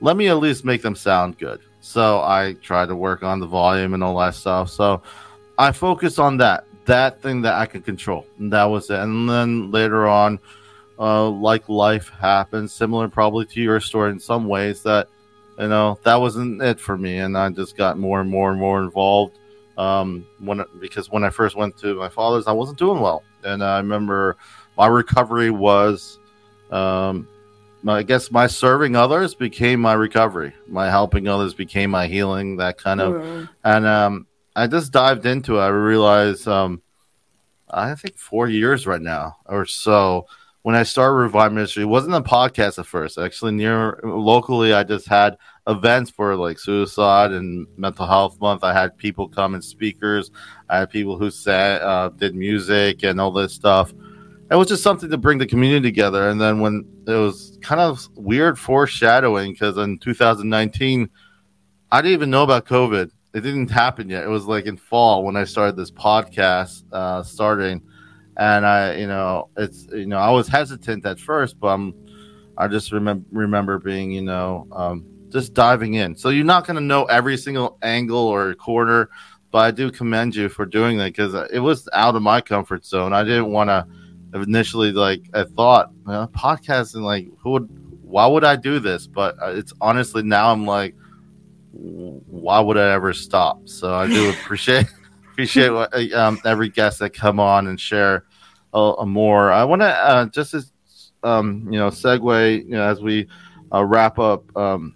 [0.02, 1.62] let me at least make them sound good.
[1.80, 4.70] So I tried to work on the volume and all that stuff.
[4.70, 5.02] So
[5.58, 8.26] I focused on that, that thing that I could control.
[8.40, 9.00] And that was it.
[9.00, 10.40] And then later on,
[10.98, 15.10] uh, like life happens, similar probably to your story in some ways, that,
[15.60, 17.18] you know, that wasn't it for me.
[17.18, 19.38] And I just got more and more and more involved.
[19.78, 23.64] Um, when because when I first went to my father's, I wasn't doing well, and
[23.64, 24.38] I remember
[24.78, 26.20] my recovery was
[26.70, 27.28] um,
[27.88, 30.54] I guess my serving others became my recovery.
[30.68, 32.58] My helping others became my healing.
[32.58, 33.50] That kind of, mm.
[33.64, 35.62] and um, I just dived into it.
[35.62, 36.82] I realized, um,
[37.70, 40.28] I think four years right now or so.
[40.64, 43.18] When I started Revive Ministry, it wasn't a podcast at first.
[43.18, 45.38] Actually, near locally, I just had
[45.68, 48.64] events for like suicide and mental health month.
[48.64, 50.32] I had people come and speakers.
[50.70, 53.94] I had people who said uh, did music and all this stuff
[54.54, 56.30] it was just something to bring the community together.
[56.30, 61.10] And then when it was kind of weird foreshadowing because in 2019,
[61.92, 63.10] I didn't even know about COVID.
[63.34, 64.24] It didn't happen yet.
[64.24, 67.82] It was like in fall when I started this podcast uh, starting,
[68.38, 71.94] and I, you know, it's you know I was hesitant at first, but I'm,
[72.58, 76.16] I just remember remember being you know um, just diving in.
[76.16, 79.10] So you're not going to know every single angle or corner,
[79.52, 82.86] but I do commend you for doing that because it was out of my comfort
[82.86, 83.14] zone.
[83.14, 83.86] I didn't want to
[84.34, 87.70] initially like I thought well, podcasting like who would
[88.02, 89.08] why would I do this?
[89.08, 90.96] But uh, it's honestly now I'm like
[91.72, 93.68] why would I ever stop?
[93.68, 94.86] So I do appreciate
[95.34, 98.26] appreciate what, uh, um, every guest that come on and share
[98.74, 99.52] a, a more.
[99.52, 100.72] I want to uh, just as
[101.24, 103.28] um, you know segue you know, as we
[103.74, 104.96] uh, wrap up um,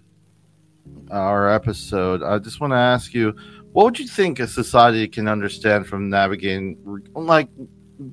[1.10, 2.22] our episode.
[2.22, 3.34] I just want to ask you,
[3.72, 6.78] what would you think a society can understand from navigating,
[7.14, 7.48] like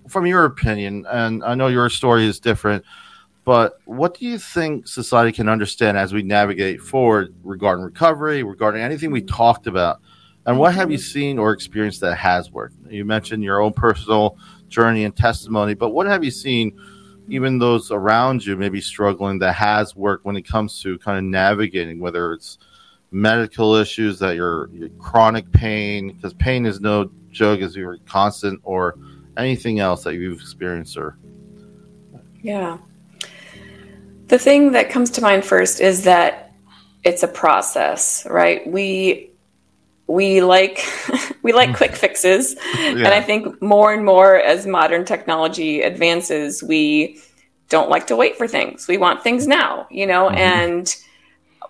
[0.09, 1.05] from your opinion?
[1.07, 2.83] And I know your story is different.
[3.43, 8.81] But what do you think society can understand as we navigate forward regarding recovery, regarding
[8.81, 10.01] anything we talked about?
[10.45, 11.03] And what have you mm-hmm.
[11.03, 12.75] seen or experienced that has worked?
[12.89, 14.37] You mentioned your own personal
[14.67, 16.77] journey and testimony, but what have you seen,
[17.29, 21.23] even those around you maybe struggling, that has worked when it comes to kind of
[21.23, 22.59] navigating, whether it's
[23.11, 24.69] medical issues that you're
[24.99, 28.97] chronic pain, because pain is no joke, is you're constant, or
[29.37, 31.17] anything else that you've experienced or
[32.41, 32.77] yeah
[34.27, 36.53] the thing that comes to mind first is that
[37.03, 38.65] it's a process, right?
[38.65, 39.31] We
[40.07, 40.83] we like
[41.43, 42.89] we like quick fixes yeah.
[42.89, 47.19] and i think more and more as modern technology advances we
[47.69, 50.37] don't like to wait for things we want things now you know mm-hmm.
[50.37, 50.95] and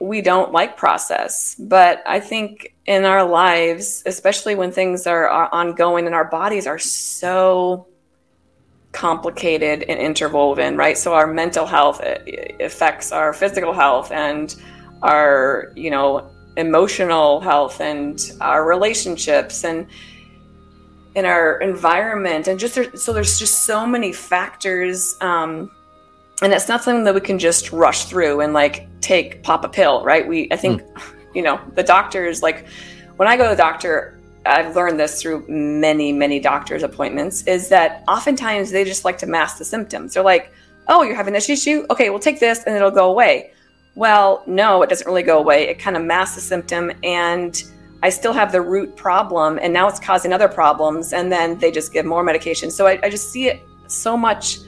[0.01, 5.49] we don't like process but i think in our lives especially when things are, are
[5.53, 7.87] ongoing and our bodies are so
[8.95, 10.97] complicated and interwoven, right?
[10.97, 12.01] So our mental health
[12.61, 14.55] affects our physical health and
[15.03, 16.27] our, you know,
[16.57, 19.87] emotional health and our relationships and
[21.15, 25.71] in our environment and just so there's just so many factors um,
[26.41, 29.69] and it's not something that we can just rush through and like take pop a
[29.69, 31.15] pill right we i think mm.
[31.35, 32.65] you know the doctors like
[33.17, 37.69] when i go to the doctor I've learned this through many, many doctor's appointments, is
[37.69, 40.13] that oftentimes they just like to mask the symptoms.
[40.13, 40.53] They're like,
[40.87, 41.85] oh, you're having this issue?
[41.89, 43.51] Okay, we'll take this and it'll go away.
[43.95, 45.69] Well, no, it doesn't really go away.
[45.69, 47.63] It kind of masks the symptom and
[48.03, 51.13] I still have the root problem and now it's causing other problems.
[51.13, 52.69] And then they just give more medication.
[52.69, 54.59] So I, I just see it so much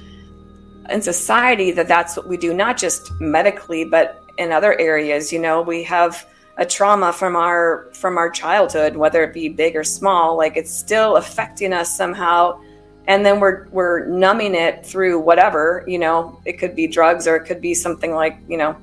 [0.89, 5.34] in society that that's what we do, not just medically, but in other areas.
[5.34, 6.25] You know, we have
[6.57, 10.73] a trauma from our from our childhood whether it be big or small like it's
[10.73, 12.59] still affecting us somehow
[13.07, 17.36] and then we're we're numbing it through whatever you know it could be drugs or
[17.36, 18.75] it could be something like you know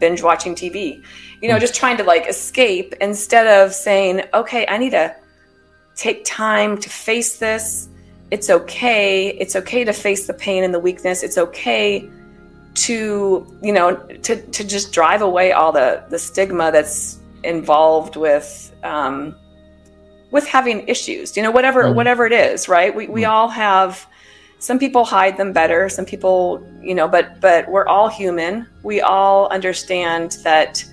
[0.00, 1.04] binge watching tv
[1.40, 5.14] you know just trying to like escape instead of saying okay i need to
[6.00, 7.88] take time to face this.
[8.30, 9.28] It's okay.
[9.28, 11.22] It's okay to face the pain and the weakness.
[11.22, 12.08] It's okay
[12.72, 18.74] to you know to to just drive away all the the stigma that's involved with
[18.82, 19.34] um,
[20.30, 21.36] with having issues.
[21.36, 21.94] You know whatever mm.
[21.94, 22.94] whatever it is right?
[22.94, 23.28] We, we mm.
[23.28, 24.06] all have
[24.60, 28.66] some people hide them better some people you know but but we're all human.
[28.82, 30.84] We all understand that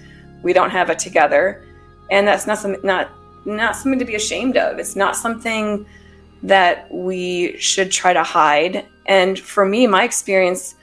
[0.42, 1.64] we don't have it together.
[2.10, 3.10] And that's not something not
[3.46, 4.80] not something to be ashamed of.
[4.80, 5.86] It's not something
[6.44, 8.86] that we should try to hide.
[9.06, 10.76] And for me my experience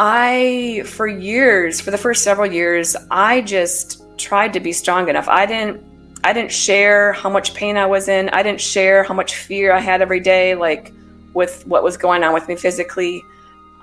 [0.00, 5.28] I, for years, for the first several years, I just tried to be strong enough.
[5.28, 5.82] I didn't,
[6.22, 8.28] I didn't share how much pain I was in.
[8.28, 10.92] I didn't share how much fear I had every day, like
[11.34, 13.22] with what was going on with me physically.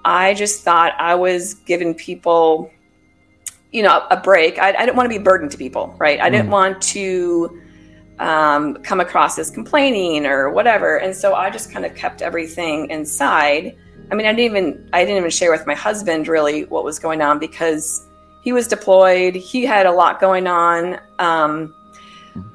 [0.03, 2.71] I just thought I was giving people,
[3.71, 4.59] you know, a break.
[4.59, 6.19] I, I didn't want to be a burden to people, right?
[6.19, 6.51] I didn't mm.
[6.51, 7.61] want to
[8.19, 10.97] um, come across as complaining or whatever.
[10.97, 13.75] And so I just kind of kept everything inside
[14.11, 16.99] I mean, I didn't even I didn't even share with my husband really what was
[16.99, 18.05] going on because
[18.41, 19.35] he was deployed.
[19.35, 20.99] He had a lot going on.
[21.19, 21.73] Um,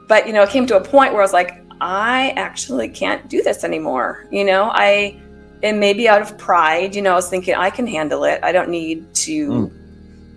[0.06, 3.28] but you know, it came to a point where I was like, I actually can't
[3.28, 4.26] do this anymore.
[4.30, 5.20] You know, I
[5.62, 6.94] it may be out of pride.
[6.94, 8.40] You know, I was thinking I can handle it.
[8.42, 9.48] I don't need to.
[9.48, 9.76] Mm.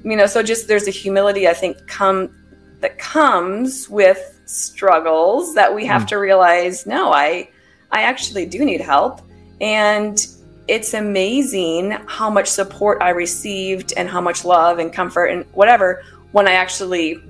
[0.06, 2.36] You know, so just there's a humility I think come
[2.82, 6.08] that comes with struggles that we have mm.
[6.08, 6.86] to realize.
[6.86, 7.50] No, I
[7.92, 9.22] I actually do need help,
[9.62, 10.26] and
[10.68, 16.04] it's amazing how much support I received and how much love and comfort and whatever
[16.32, 17.22] when I actually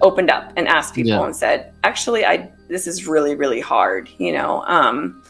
[0.00, 1.24] opened up and asked people yeah.
[1.24, 4.62] and said, actually, I this is really really hard, you know.
[4.66, 5.22] Um,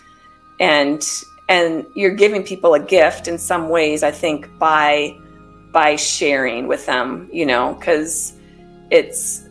[0.61, 1.07] and
[1.49, 5.17] and you're giving people a gift in some ways, I think, by
[5.73, 8.33] by sharing with them, you know, because
[8.91, 9.47] it's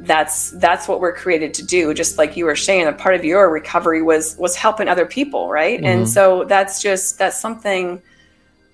[0.00, 3.24] that's that's what we're created to do just like you were saying a part of
[3.24, 5.86] your recovery was was helping other people right mm-hmm.
[5.86, 8.02] and so that's just that's something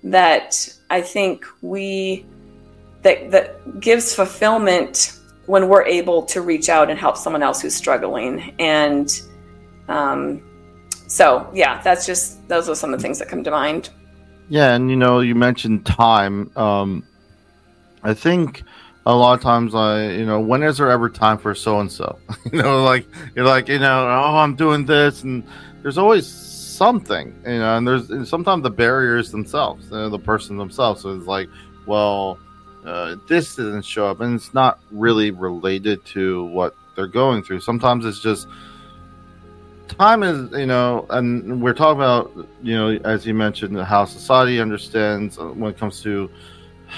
[0.03, 2.25] that i think we
[3.03, 5.17] that that gives fulfillment
[5.47, 8.55] when we're able to reach out and help someone else who's struggling.
[8.59, 9.09] And
[9.89, 10.41] um,
[11.11, 13.89] so yeah that's just those are some of the things that come to mind.
[14.47, 16.49] Yeah and you know you mentioned time.
[16.55, 17.03] Um,
[18.03, 18.63] i think
[19.05, 21.91] a lot of times i you know when is there ever time for so and
[21.91, 22.17] so
[22.51, 25.43] you know like you're like you know oh i'm doing this and
[25.83, 30.17] there's always something you know and there's and sometimes the barriers themselves you know, the
[30.17, 31.47] person themselves so it's like
[31.85, 32.39] well
[32.85, 37.59] uh, this didn't show up, and it's not really related to what they're going through.
[37.59, 38.47] Sometimes it's just
[39.87, 44.59] time is, you know, and we're talking about, you know, as you mentioned, how society
[44.59, 46.29] understands uh, when it comes to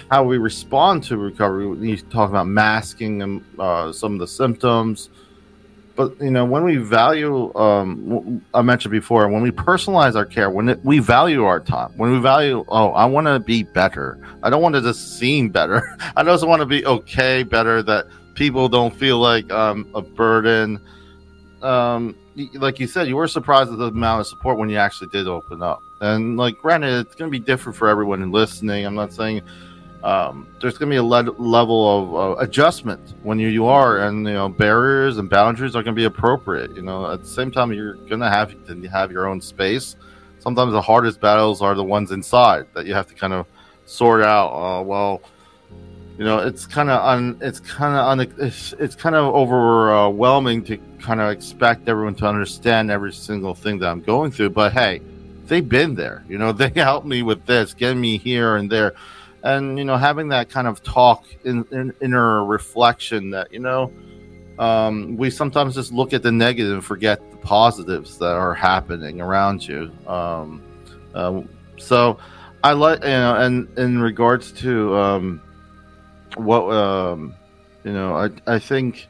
[0.10, 1.66] how we respond to recovery.
[1.88, 5.10] You talk about masking and uh, some of the symptoms
[5.96, 10.50] but you know when we value um, i mentioned before when we personalize our care
[10.50, 14.20] when it, we value our time when we value oh i want to be better.
[14.42, 15.98] I don't want to just seem better.
[16.16, 20.80] I just want to be okay better that people don't feel like um, a burden.
[21.62, 22.16] Um,
[22.54, 25.28] like you said you were surprised at the amount of support when you actually did
[25.28, 25.82] open up.
[26.02, 28.86] And like granted it's going to be different for everyone listening.
[28.86, 29.42] I'm not saying
[30.04, 34.00] um, there's going to be a le- level of uh, adjustment when you, you are,
[34.00, 36.76] and you know barriers and boundaries are going to be appropriate.
[36.76, 39.96] You know, at the same time, you're going to have to have your own space.
[40.40, 43.48] Sometimes the hardest battles are the ones inside that you have to kind of
[43.86, 44.50] sort out.
[44.52, 45.22] Uh, well,
[46.18, 50.66] you know, it's kind of un, it's kind of un, it's, it's kind of overwhelming
[50.66, 54.50] to kind of expect everyone to understand every single thing that I'm going through.
[54.50, 55.02] But hey,
[55.46, 56.26] they've been there.
[56.28, 58.96] You know, they helped me with this, getting me here and there
[59.44, 63.92] and you know having that kind of talk in, in inner reflection that you know
[64.60, 69.20] um, we sometimes just look at the negative and forget the positives that are happening
[69.20, 69.92] around you.
[70.06, 70.62] Um,
[71.16, 71.42] uh,
[71.78, 72.18] so
[72.64, 75.42] i like you know and in regards to um,
[76.36, 77.36] what um,
[77.84, 79.08] you know I, I think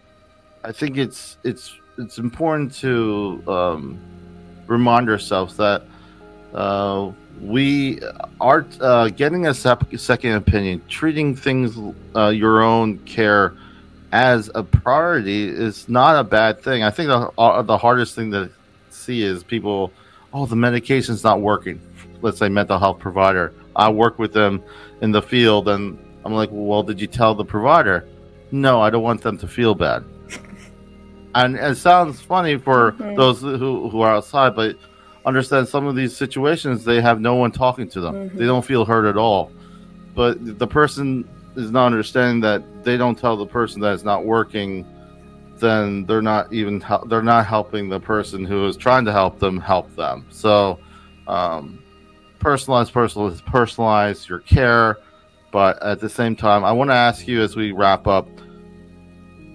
[0.64, 4.00] i think it's it's it's important to um,
[4.66, 5.84] remind ourselves that
[6.54, 7.12] uh,
[7.42, 8.00] we
[8.40, 11.78] are uh, getting a sep- second opinion, treating things
[12.16, 13.54] uh, your own care
[14.12, 16.84] as a priority is not a bad thing.
[16.84, 18.50] I think the uh, the hardest thing to
[18.92, 19.92] see is people,
[20.32, 21.82] oh, the medication's not working.
[22.22, 23.54] Let's say mental health provider.
[23.76, 24.64] I work with them
[25.02, 28.08] in the field, and I'm like, well, did you tell the provider?
[28.52, 30.04] No, I don't want them to feel bad.
[31.36, 33.16] and it sounds funny for mm-hmm.
[33.16, 34.78] those who, who are outside, but
[35.26, 38.15] understand some of these situations they have no one talking to them.
[38.15, 38.38] Mm-hmm.
[38.38, 39.51] they don't feel heard at all.
[40.15, 44.26] But the person is not understanding that they don't tell the person that it's not
[44.26, 44.86] working
[45.57, 49.59] then they're not even they're not helping the person who is trying to help them
[49.59, 50.26] help them.
[50.30, 50.80] So
[51.28, 51.82] um,
[52.39, 54.97] personalize personalize personalize your care.
[55.51, 58.28] But at the same time i want to ask you as we wrap up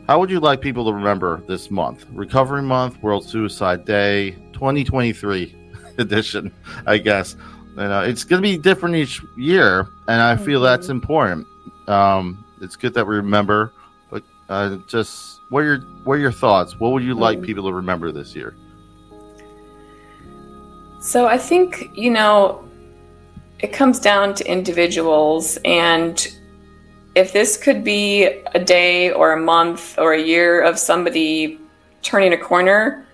[0.09, 2.07] how would you like people to remember this month?
[2.15, 5.55] Recovery month world suicide day 2023
[6.03, 6.53] edition,
[6.87, 7.37] I guess.
[7.77, 10.65] You know, it's going to be different each year, and I feel mm-hmm.
[10.65, 11.47] that's important.
[11.87, 13.73] Um, it's good that we remember,
[14.11, 16.79] but uh, just what are your what are your thoughts?
[16.79, 17.47] What would you like mm-hmm.
[17.47, 18.57] people to remember this year?
[21.01, 22.69] So I think you know
[23.61, 26.27] it comes down to individuals, and
[27.15, 31.61] if this could be a day or a month or a year of somebody
[32.03, 33.08] turning a corner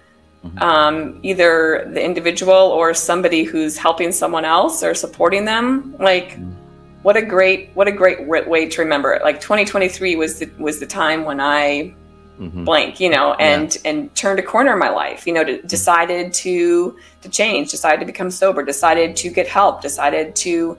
[0.45, 0.59] mm-hmm.
[0.59, 5.97] um, either the individual or somebody who's helping someone else or supporting them.
[5.99, 6.53] Like, mm-hmm.
[7.03, 9.23] what a great what a great way to remember it.
[9.23, 11.95] Like 2023 was the was the time when I
[12.39, 12.65] mm-hmm.
[12.65, 13.91] blank, you know, and yeah.
[13.91, 15.27] and turned a corner in my life.
[15.27, 19.81] You know, to, decided to to change, decided to become sober, decided to get help,
[19.81, 20.79] decided to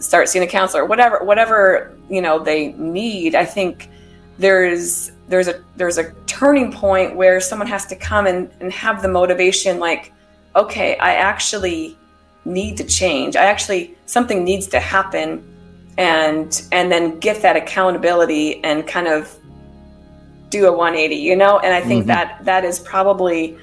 [0.00, 3.34] start seeing a counselor, whatever whatever you know they need.
[3.34, 3.88] I think
[4.38, 9.02] there's there's a there's a turning point where someone has to come and, and have
[9.02, 10.12] the motivation like
[10.54, 11.98] okay i actually
[12.48, 13.36] need to change.
[13.36, 15.44] I actually something needs to happen
[15.96, 19.34] and and then get that accountability and kind of
[20.50, 21.58] do a 180 you know?
[21.58, 22.08] And i think mm-hmm.
[22.08, 23.56] that that is probably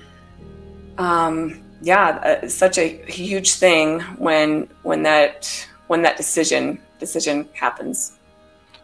[0.97, 8.17] um yeah uh, such a huge thing when when that when that decision decision happens.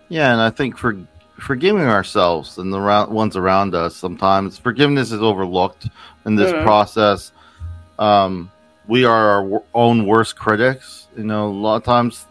[0.10, 0.98] Yeah and i think for
[1.42, 3.96] forgiving ourselves and the ones around us.
[3.96, 5.89] Sometimes forgiveness is overlooked
[6.26, 6.64] in this mm-hmm.
[6.64, 7.32] process.
[8.00, 8.52] Um,
[8.88, 11.08] we are our own worst critics.
[11.18, 12.26] You know, a lot of times,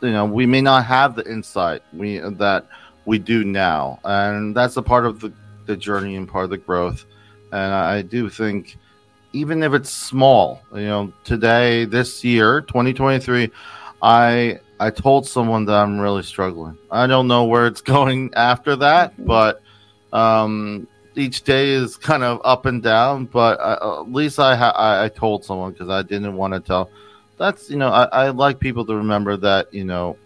[0.00, 2.66] you know, we may not have the insight we that
[3.04, 5.32] we do now, and that's a part of the,
[5.66, 7.04] the journey and part of the growth.
[7.52, 8.76] And I do think,
[9.32, 13.50] even if it's small, you know, today, this year, 2023,
[14.02, 16.78] I I told someone that I'm really struggling.
[16.90, 19.26] I don't know where it's going after that, mm-hmm.
[19.26, 19.62] but
[20.12, 23.26] um, each day is kind of up and down.
[23.26, 26.60] But I, at least I ha- I, I told someone because I didn't want to
[26.60, 26.90] tell.
[27.36, 30.16] That's you know I, I like people to remember that you know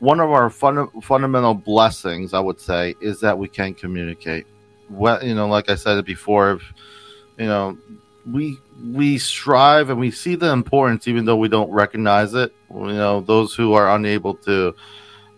[0.00, 4.46] one of our fun, fundamental blessings I would say is that we can communicate.
[4.90, 6.72] Well, you know, like I said before, if,
[7.36, 7.76] you know
[8.32, 12.52] we we strive and we see the importance even though we don't recognize it.
[12.72, 14.74] You know those who are unable to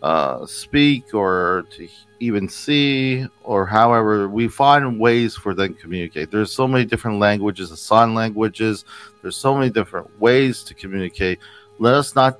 [0.02, 1.88] uh, speak or to
[2.20, 6.30] even see or however we find ways for them to communicate.
[6.30, 8.84] There's so many different languages sign languages.
[9.22, 11.38] There's so many different ways to communicate.
[11.78, 12.38] Let us not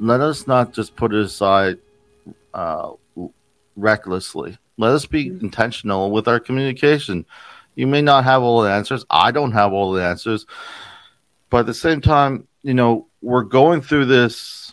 [0.00, 1.78] let us not just put it aside
[2.54, 2.92] uh,
[3.76, 4.56] recklessly.
[4.78, 5.44] Let us be mm-hmm.
[5.44, 7.24] intentional with our communication
[7.78, 9.04] you may not have all the answers.
[9.08, 10.46] I don't have all the answers.
[11.48, 14.72] But at the same time, you know, we're going through this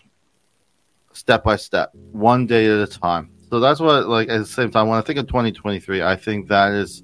[1.14, 3.30] step by step, one day at a time.
[3.52, 6.48] So that's what like at the same time when I think of 2023, I think
[6.48, 7.04] that is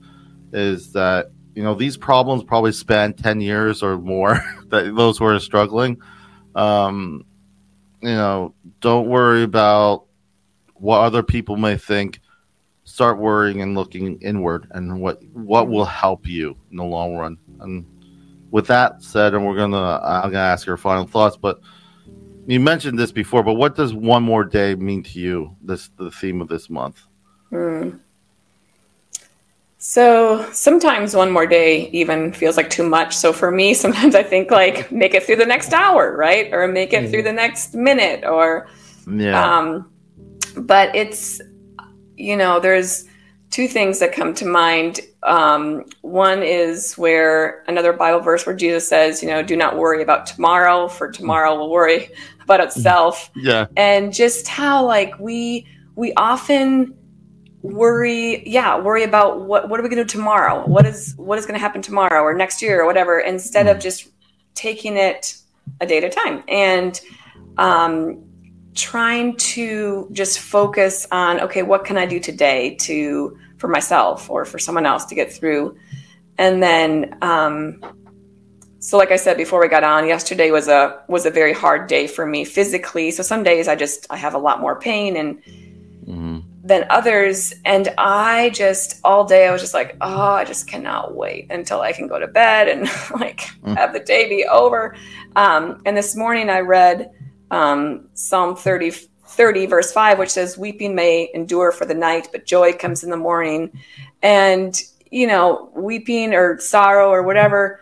[0.51, 5.25] is that you know these problems probably span 10 years or more that those who
[5.25, 6.01] are struggling
[6.55, 7.23] um
[8.01, 10.05] you know don't worry about
[10.73, 12.19] what other people may think
[12.91, 17.37] start worrying and looking inward and what what will help you in the long run.
[17.61, 17.85] And
[18.51, 21.61] with that said, and we're gonna I'm gonna ask your final thoughts, but
[22.47, 25.55] you mentioned this before, but what does one more day mean to you?
[25.61, 27.01] This the theme of this month.
[27.51, 27.99] Mm.
[29.77, 33.15] So sometimes one more day even feels like too much.
[33.15, 36.53] So for me, sometimes I think like make it through the next hour, right?
[36.53, 37.09] Or make it mm.
[37.09, 38.67] through the next minute or
[39.07, 39.41] yeah.
[39.41, 39.91] Um,
[40.57, 41.41] but it's
[42.21, 43.07] you know, there's
[43.51, 45.01] two things that come to mind.
[45.23, 50.01] Um, one is where another Bible verse where Jesus says, you know, do not worry
[50.01, 52.09] about tomorrow, for tomorrow will worry
[52.41, 53.29] about itself.
[53.35, 53.67] Yeah.
[53.77, 56.97] And just how like we we often
[57.61, 60.65] worry, yeah, worry about what what are we gonna do tomorrow?
[60.65, 63.71] What is what is gonna happen tomorrow or next year or whatever, instead mm.
[63.71, 64.09] of just
[64.55, 65.37] taking it
[65.81, 66.43] a day at a time.
[66.47, 66.99] And
[67.57, 68.30] um
[68.73, 74.45] trying to just focus on okay what can i do today to for myself or
[74.45, 75.75] for someone else to get through
[76.37, 77.81] and then um,
[78.79, 81.87] so like i said before we got on yesterday was a was a very hard
[81.87, 85.17] day for me physically so some days i just i have a lot more pain
[85.17, 85.43] and
[86.05, 86.39] mm-hmm.
[86.63, 91.13] than others and i just all day i was just like oh i just cannot
[91.13, 92.81] wait until i can go to bed and
[93.19, 93.73] like mm-hmm.
[93.73, 94.95] have the day be over
[95.35, 97.11] um, and this morning i read
[97.51, 102.45] um, Psalm 30, 30, verse 5, which says, Weeping may endure for the night, but
[102.45, 103.71] joy comes in the morning.
[104.23, 104.81] And,
[105.11, 107.81] you know, weeping or sorrow or whatever,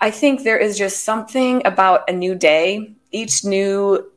[0.00, 4.10] I think there is just something about a new day, each new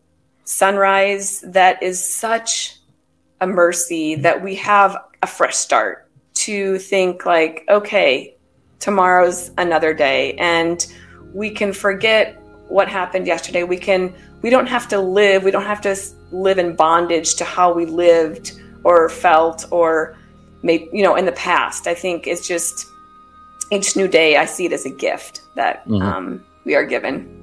[0.43, 2.77] sunrise that is such
[3.39, 8.35] a mercy that we have a fresh start to think, like, okay,
[8.79, 10.33] tomorrow's another day.
[10.33, 10.85] And
[11.33, 13.63] we can forget what happened yesterday.
[13.63, 15.95] We can we don't have to live, we don't have to
[16.31, 20.17] live in bondage to how we lived or felt or
[20.63, 21.87] maybe, you know, in the past.
[21.87, 22.87] I think it's just
[23.71, 26.01] each new day, I see it as a gift that mm-hmm.
[26.01, 27.37] um, we are given.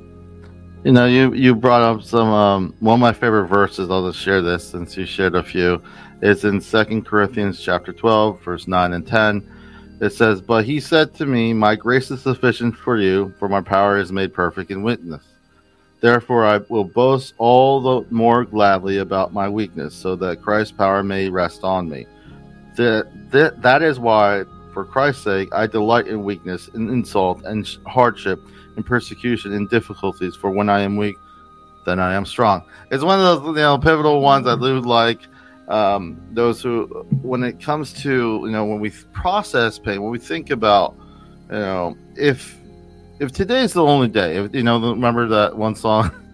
[0.85, 3.91] You know, you, you brought up some, um, one of my favorite verses.
[3.91, 5.83] I'll just share this since you shared a few.
[6.21, 9.99] It's in Second Corinthians chapter 12, verse 9 and 10.
[10.01, 13.61] It says, But he said to me, My grace is sufficient for you, for my
[13.61, 15.23] power is made perfect in weakness.
[16.01, 21.03] Therefore, I will boast all the more gladly about my weakness, so that Christ's power
[21.03, 22.07] may rest on me.
[22.77, 28.41] That, that, is why, for Christ's sake, I delight in weakness, in insult, and hardship,
[28.77, 30.37] in persecution, in difficulties.
[30.37, 31.17] For when I am weak,
[31.85, 32.63] then I am strong.
[32.93, 35.21] It's one of those you know pivotal ones I do like.
[35.67, 36.87] Um, those who,
[37.23, 40.95] when it comes to you know, when we process pain, when we think about,
[41.51, 42.58] you know, if
[43.21, 46.11] if today's the only day, if you know, remember that one song.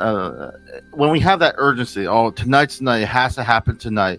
[0.00, 0.52] Uh,
[0.92, 4.18] when we have that urgency, oh, tonight's night, it has to happen tonight.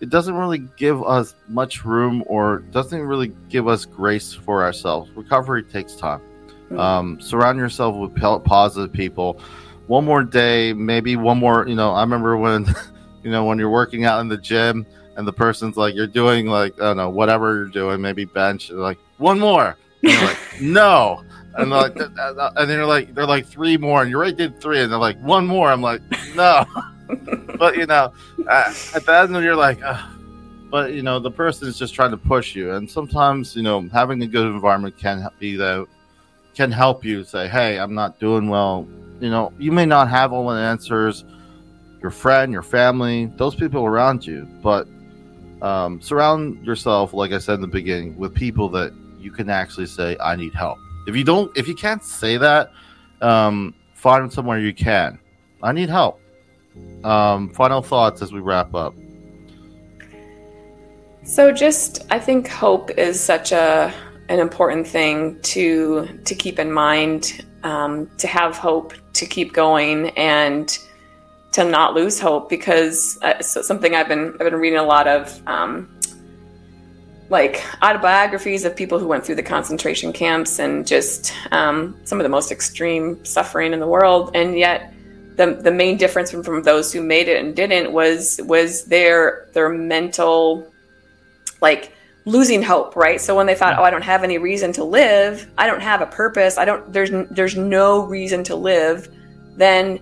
[0.00, 5.10] It doesn't really give us much room, or doesn't really give us grace for ourselves.
[5.16, 6.20] Recovery takes time.
[6.66, 6.78] Mm-hmm.
[6.78, 9.40] Um, surround yourself with positive people.
[9.86, 11.66] One more day, maybe one more.
[11.66, 12.66] You know, I remember when,
[13.24, 14.86] you know, when you're working out in the gym
[15.16, 18.70] and the person's like, you're doing like, I don't know, whatever you're doing, maybe bench,
[18.70, 19.76] like one more.
[20.02, 21.24] like, no
[21.58, 24.90] and like, and they're like, they're like three more, and you already did three, and
[24.90, 25.70] they're like one more.
[25.70, 26.00] I'm like,
[26.34, 26.64] no,
[27.58, 28.12] but you know,
[28.48, 29.80] at the end, of you're like,
[30.70, 33.88] but you know, the person is just trying to push you, and sometimes you know,
[33.92, 35.86] having a good environment can be that
[36.54, 38.86] can help you say, hey, I'm not doing well.
[39.20, 41.24] You know, you may not have all the answers,
[42.00, 44.48] your friend, your family, those people around you.
[44.62, 44.86] But
[45.62, 49.86] um, surround yourself, like I said in the beginning, with people that you can actually
[49.86, 50.78] say, "I need help."
[51.08, 52.70] If you don't, if you can't say that,
[53.22, 55.18] um, find somewhere you can.
[55.62, 56.20] I need help.
[57.02, 58.94] Um, final thoughts as we wrap up.
[61.24, 63.92] So, just I think hope is such a
[64.28, 67.42] an important thing to to keep in mind.
[67.62, 70.78] Um, to have hope, to keep going, and
[71.52, 75.40] to not lose hope because uh, something I've been I've been reading a lot of
[75.46, 75.97] um,
[77.30, 82.24] like autobiographies of people who went through the concentration camps and just um, some of
[82.24, 84.92] the most extreme suffering in the world, and yet
[85.36, 89.48] the the main difference from, from those who made it and didn't was was their
[89.52, 90.70] their mental
[91.60, 91.92] like
[92.24, 93.20] losing hope right?
[93.20, 95.50] So when they thought oh i don't have any reason to live.
[95.56, 96.58] I don't have a purpose.
[96.58, 99.08] I don't there's there's no reason to live
[99.58, 100.00] then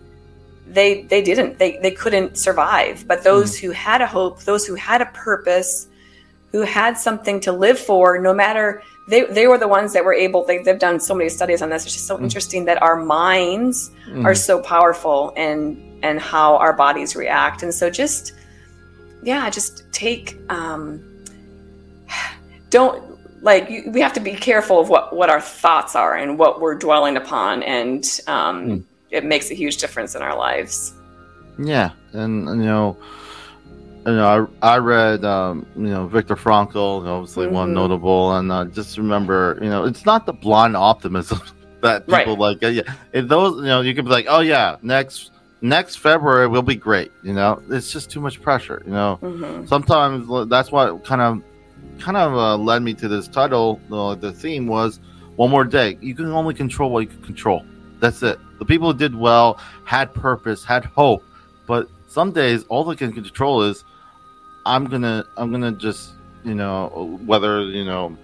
[0.69, 1.59] they they didn't.
[1.59, 3.07] They they couldn't survive.
[3.09, 3.61] But those mm.
[3.63, 5.89] who had a hope those who had a purpose
[6.57, 10.15] who had something to live for no matter they they were the ones that were
[10.15, 12.23] able they, they've done so many studies on this it's just so mm.
[12.23, 14.25] interesting that our minds mm.
[14.25, 18.33] are so powerful and and how our bodies react and so just
[19.23, 21.03] yeah just take um
[22.71, 23.03] don't
[23.43, 26.75] like we have to be careful of what what our thoughts are and what we're
[26.75, 30.95] dwelling upon and um mm it makes a huge difference in our lives.
[31.59, 32.97] Yeah, and you know,
[34.07, 37.55] you know, I, I read, um, you know, Viktor Frankl, obviously mm-hmm.
[37.55, 41.41] one notable, and uh, just remember, you know, it's not the blind optimism
[41.83, 42.39] that people right.
[42.39, 42.63] like.
[42.63, 46.47] Uh, yeah, if those, you know, you could be like, oh yeah, next next February
[46.47, 47.11] will be great.
[47.23, 48.83] You know, it's just too much pressure.
[48.87, 49.67] You know, mm-hmm.
[49.67, 51.43] sometimes that's what kind of
[51.99, 53.81] kind of uh, led me to this title.
[53.91, 55.01] Uh, the theme was
[55.35, 55.99] one more day.
[56.01, 57.65] You can only control what you can control.
[57.99, 58.39] That's it.
[58.59, 61.25] The people who did well had purpose, had hope.
[61.67, 63.85] But some days, all they can control is,
[64.67, 66.15] I'm gonna, I'm gonna just,
[66.45, 68.17] you know, whether you know,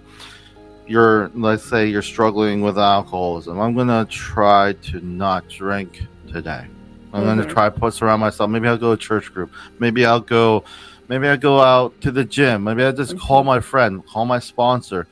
[0.85, 3.59] you're, let's say, you're struggling with alcoholism.
[3.59, 6.67] I'm gonna try to not drink today.
[7.13, 7.39] I'm mm-hmm.
[7.39, 8.49] gonna try to put around myself.
[8.49, 9.51] Maybe I'll go to church group.
[9.79, 10.65] Maybe I'll go.
[11.07, 12.65] Maybe I go out to the gym.
[12.65, 13.25] Maybe I just mm-hmm.
[13.25, 15.07] call my friend, call my sponsor.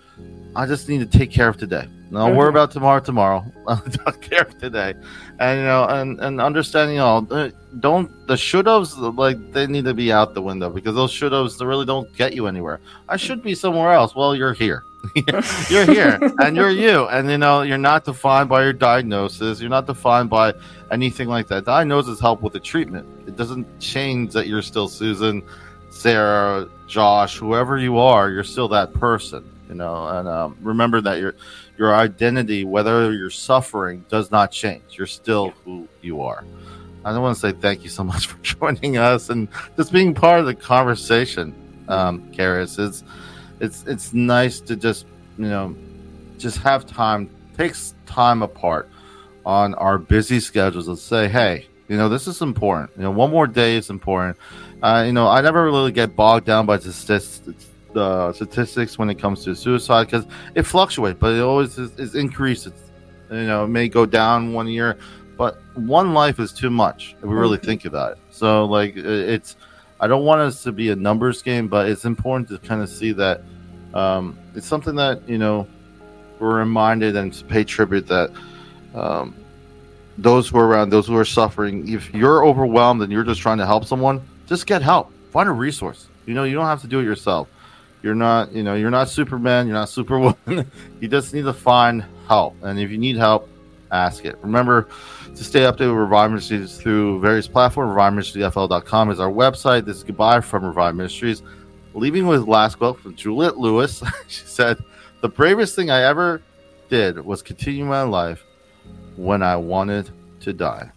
[0.53, 1.87] I just need to take care of today.
[2.11, 2.37] Don't mm-hmm.
[2.37, 2.99] worry about tomorrow.
[2.99, 4.95] Tomorrow, I'll take care today,
[5.39, 7.25] and you know, and and understanding all.
[7.31, 11.61] Uh, don't the should-haves like they need to be out the window because those should-haves
[11.61, 12.81] really don't get you anywhere.
[13.07, 14.13] I should be somewhere else.
[14.13, 14.83] Well, you're here.
[15.69, 19.61] you're here, and you're you, and you know you're not defined by your diagnosis.
[19.61, 20.53] You're not defined by
[20.91, 21.63] anything like that.
[21.63, 23.07] Diagnosis help with the treatment.
[23.25, 25.43] It doesn't change that you're still Susan,
[25.91, 28.29] Sarah, Josh, whoever you are.
[28.29, 31.33] You're still that person you know and um, remember that your
[31.81, 34.83] your identity whether you're suffering does not change.
[34.91, 36.45] You're still who you are.
[37.03, 40.39] I want to say thank you so much for joining us and just being part
[40.39, 41.55] of the conversation
[41.87, 42.77] um Karis.
[42.77, 43.03] it's
[43.59, 45.07] it's it's nice to just
[45.39, 45.75] you know
[46.37, 47.27] just have time
[47.57, 48.87] takes time apart
[49.43, 52.91] on our busy schedules and say hey you know this is important.
[52.95, 54.37] You know one more day is important.
[54.83, 59.09] Uh, you know i never really get bogged down by the statistics the statistics when
[59.09, 60.25] it comes to suicide because
[60.55, 62.73] it fluctuates, but it always is, is increases.
[63.29, 64.97] You know, it may go down one year,
[65.37, 68.17] but one life is too much if we really think about it.
[68.29, 69.55] So, like, it's
[69.99, 72.89] I don't want us to be a numbers game, but it's important to kind of
[72.89, 73.41] see that
[73.93, 75.67] um, it's something that you know
[76.39, 78.31] we're reminded and to pay tribute that
[78.95, 79.35] um,
[80.17, 83.59] those who are around, those who are suffering, if you're overwhelmed and you're just trying
[83.59, 85.11] to help someone, just get help.
[85.31, 86.07] Find a resource.
[86.25, 87.47] You know, you don't have to do it yourself.
[88.03, 89.67] You're not, you know, you're not Superman.
[89.67, 90.69] You're not Superwoman.
[90.99, 93.47] you just need to find help, and if you need help,
[93.91, 94.37] ask it.
[94.41, 94.87] Remember
[95.35, 97.95] to stay updated with Revive Ministries through various platforms.
[97.95, 99.85] ReviveMinistriesFL.com is our website.
[99.85, 101.43] This is goodbye from Revive Ministries.
[101.93, 104.01] Leaving with last quote from Juliette Lewis.
[104.27, 104.77] she said,
[105.21, 106.41] "The bravest thing I ever
[106.89, 108.43] did was continue my life
[109.15, 110.09] when I wanted
[110.41, 110.91] to die."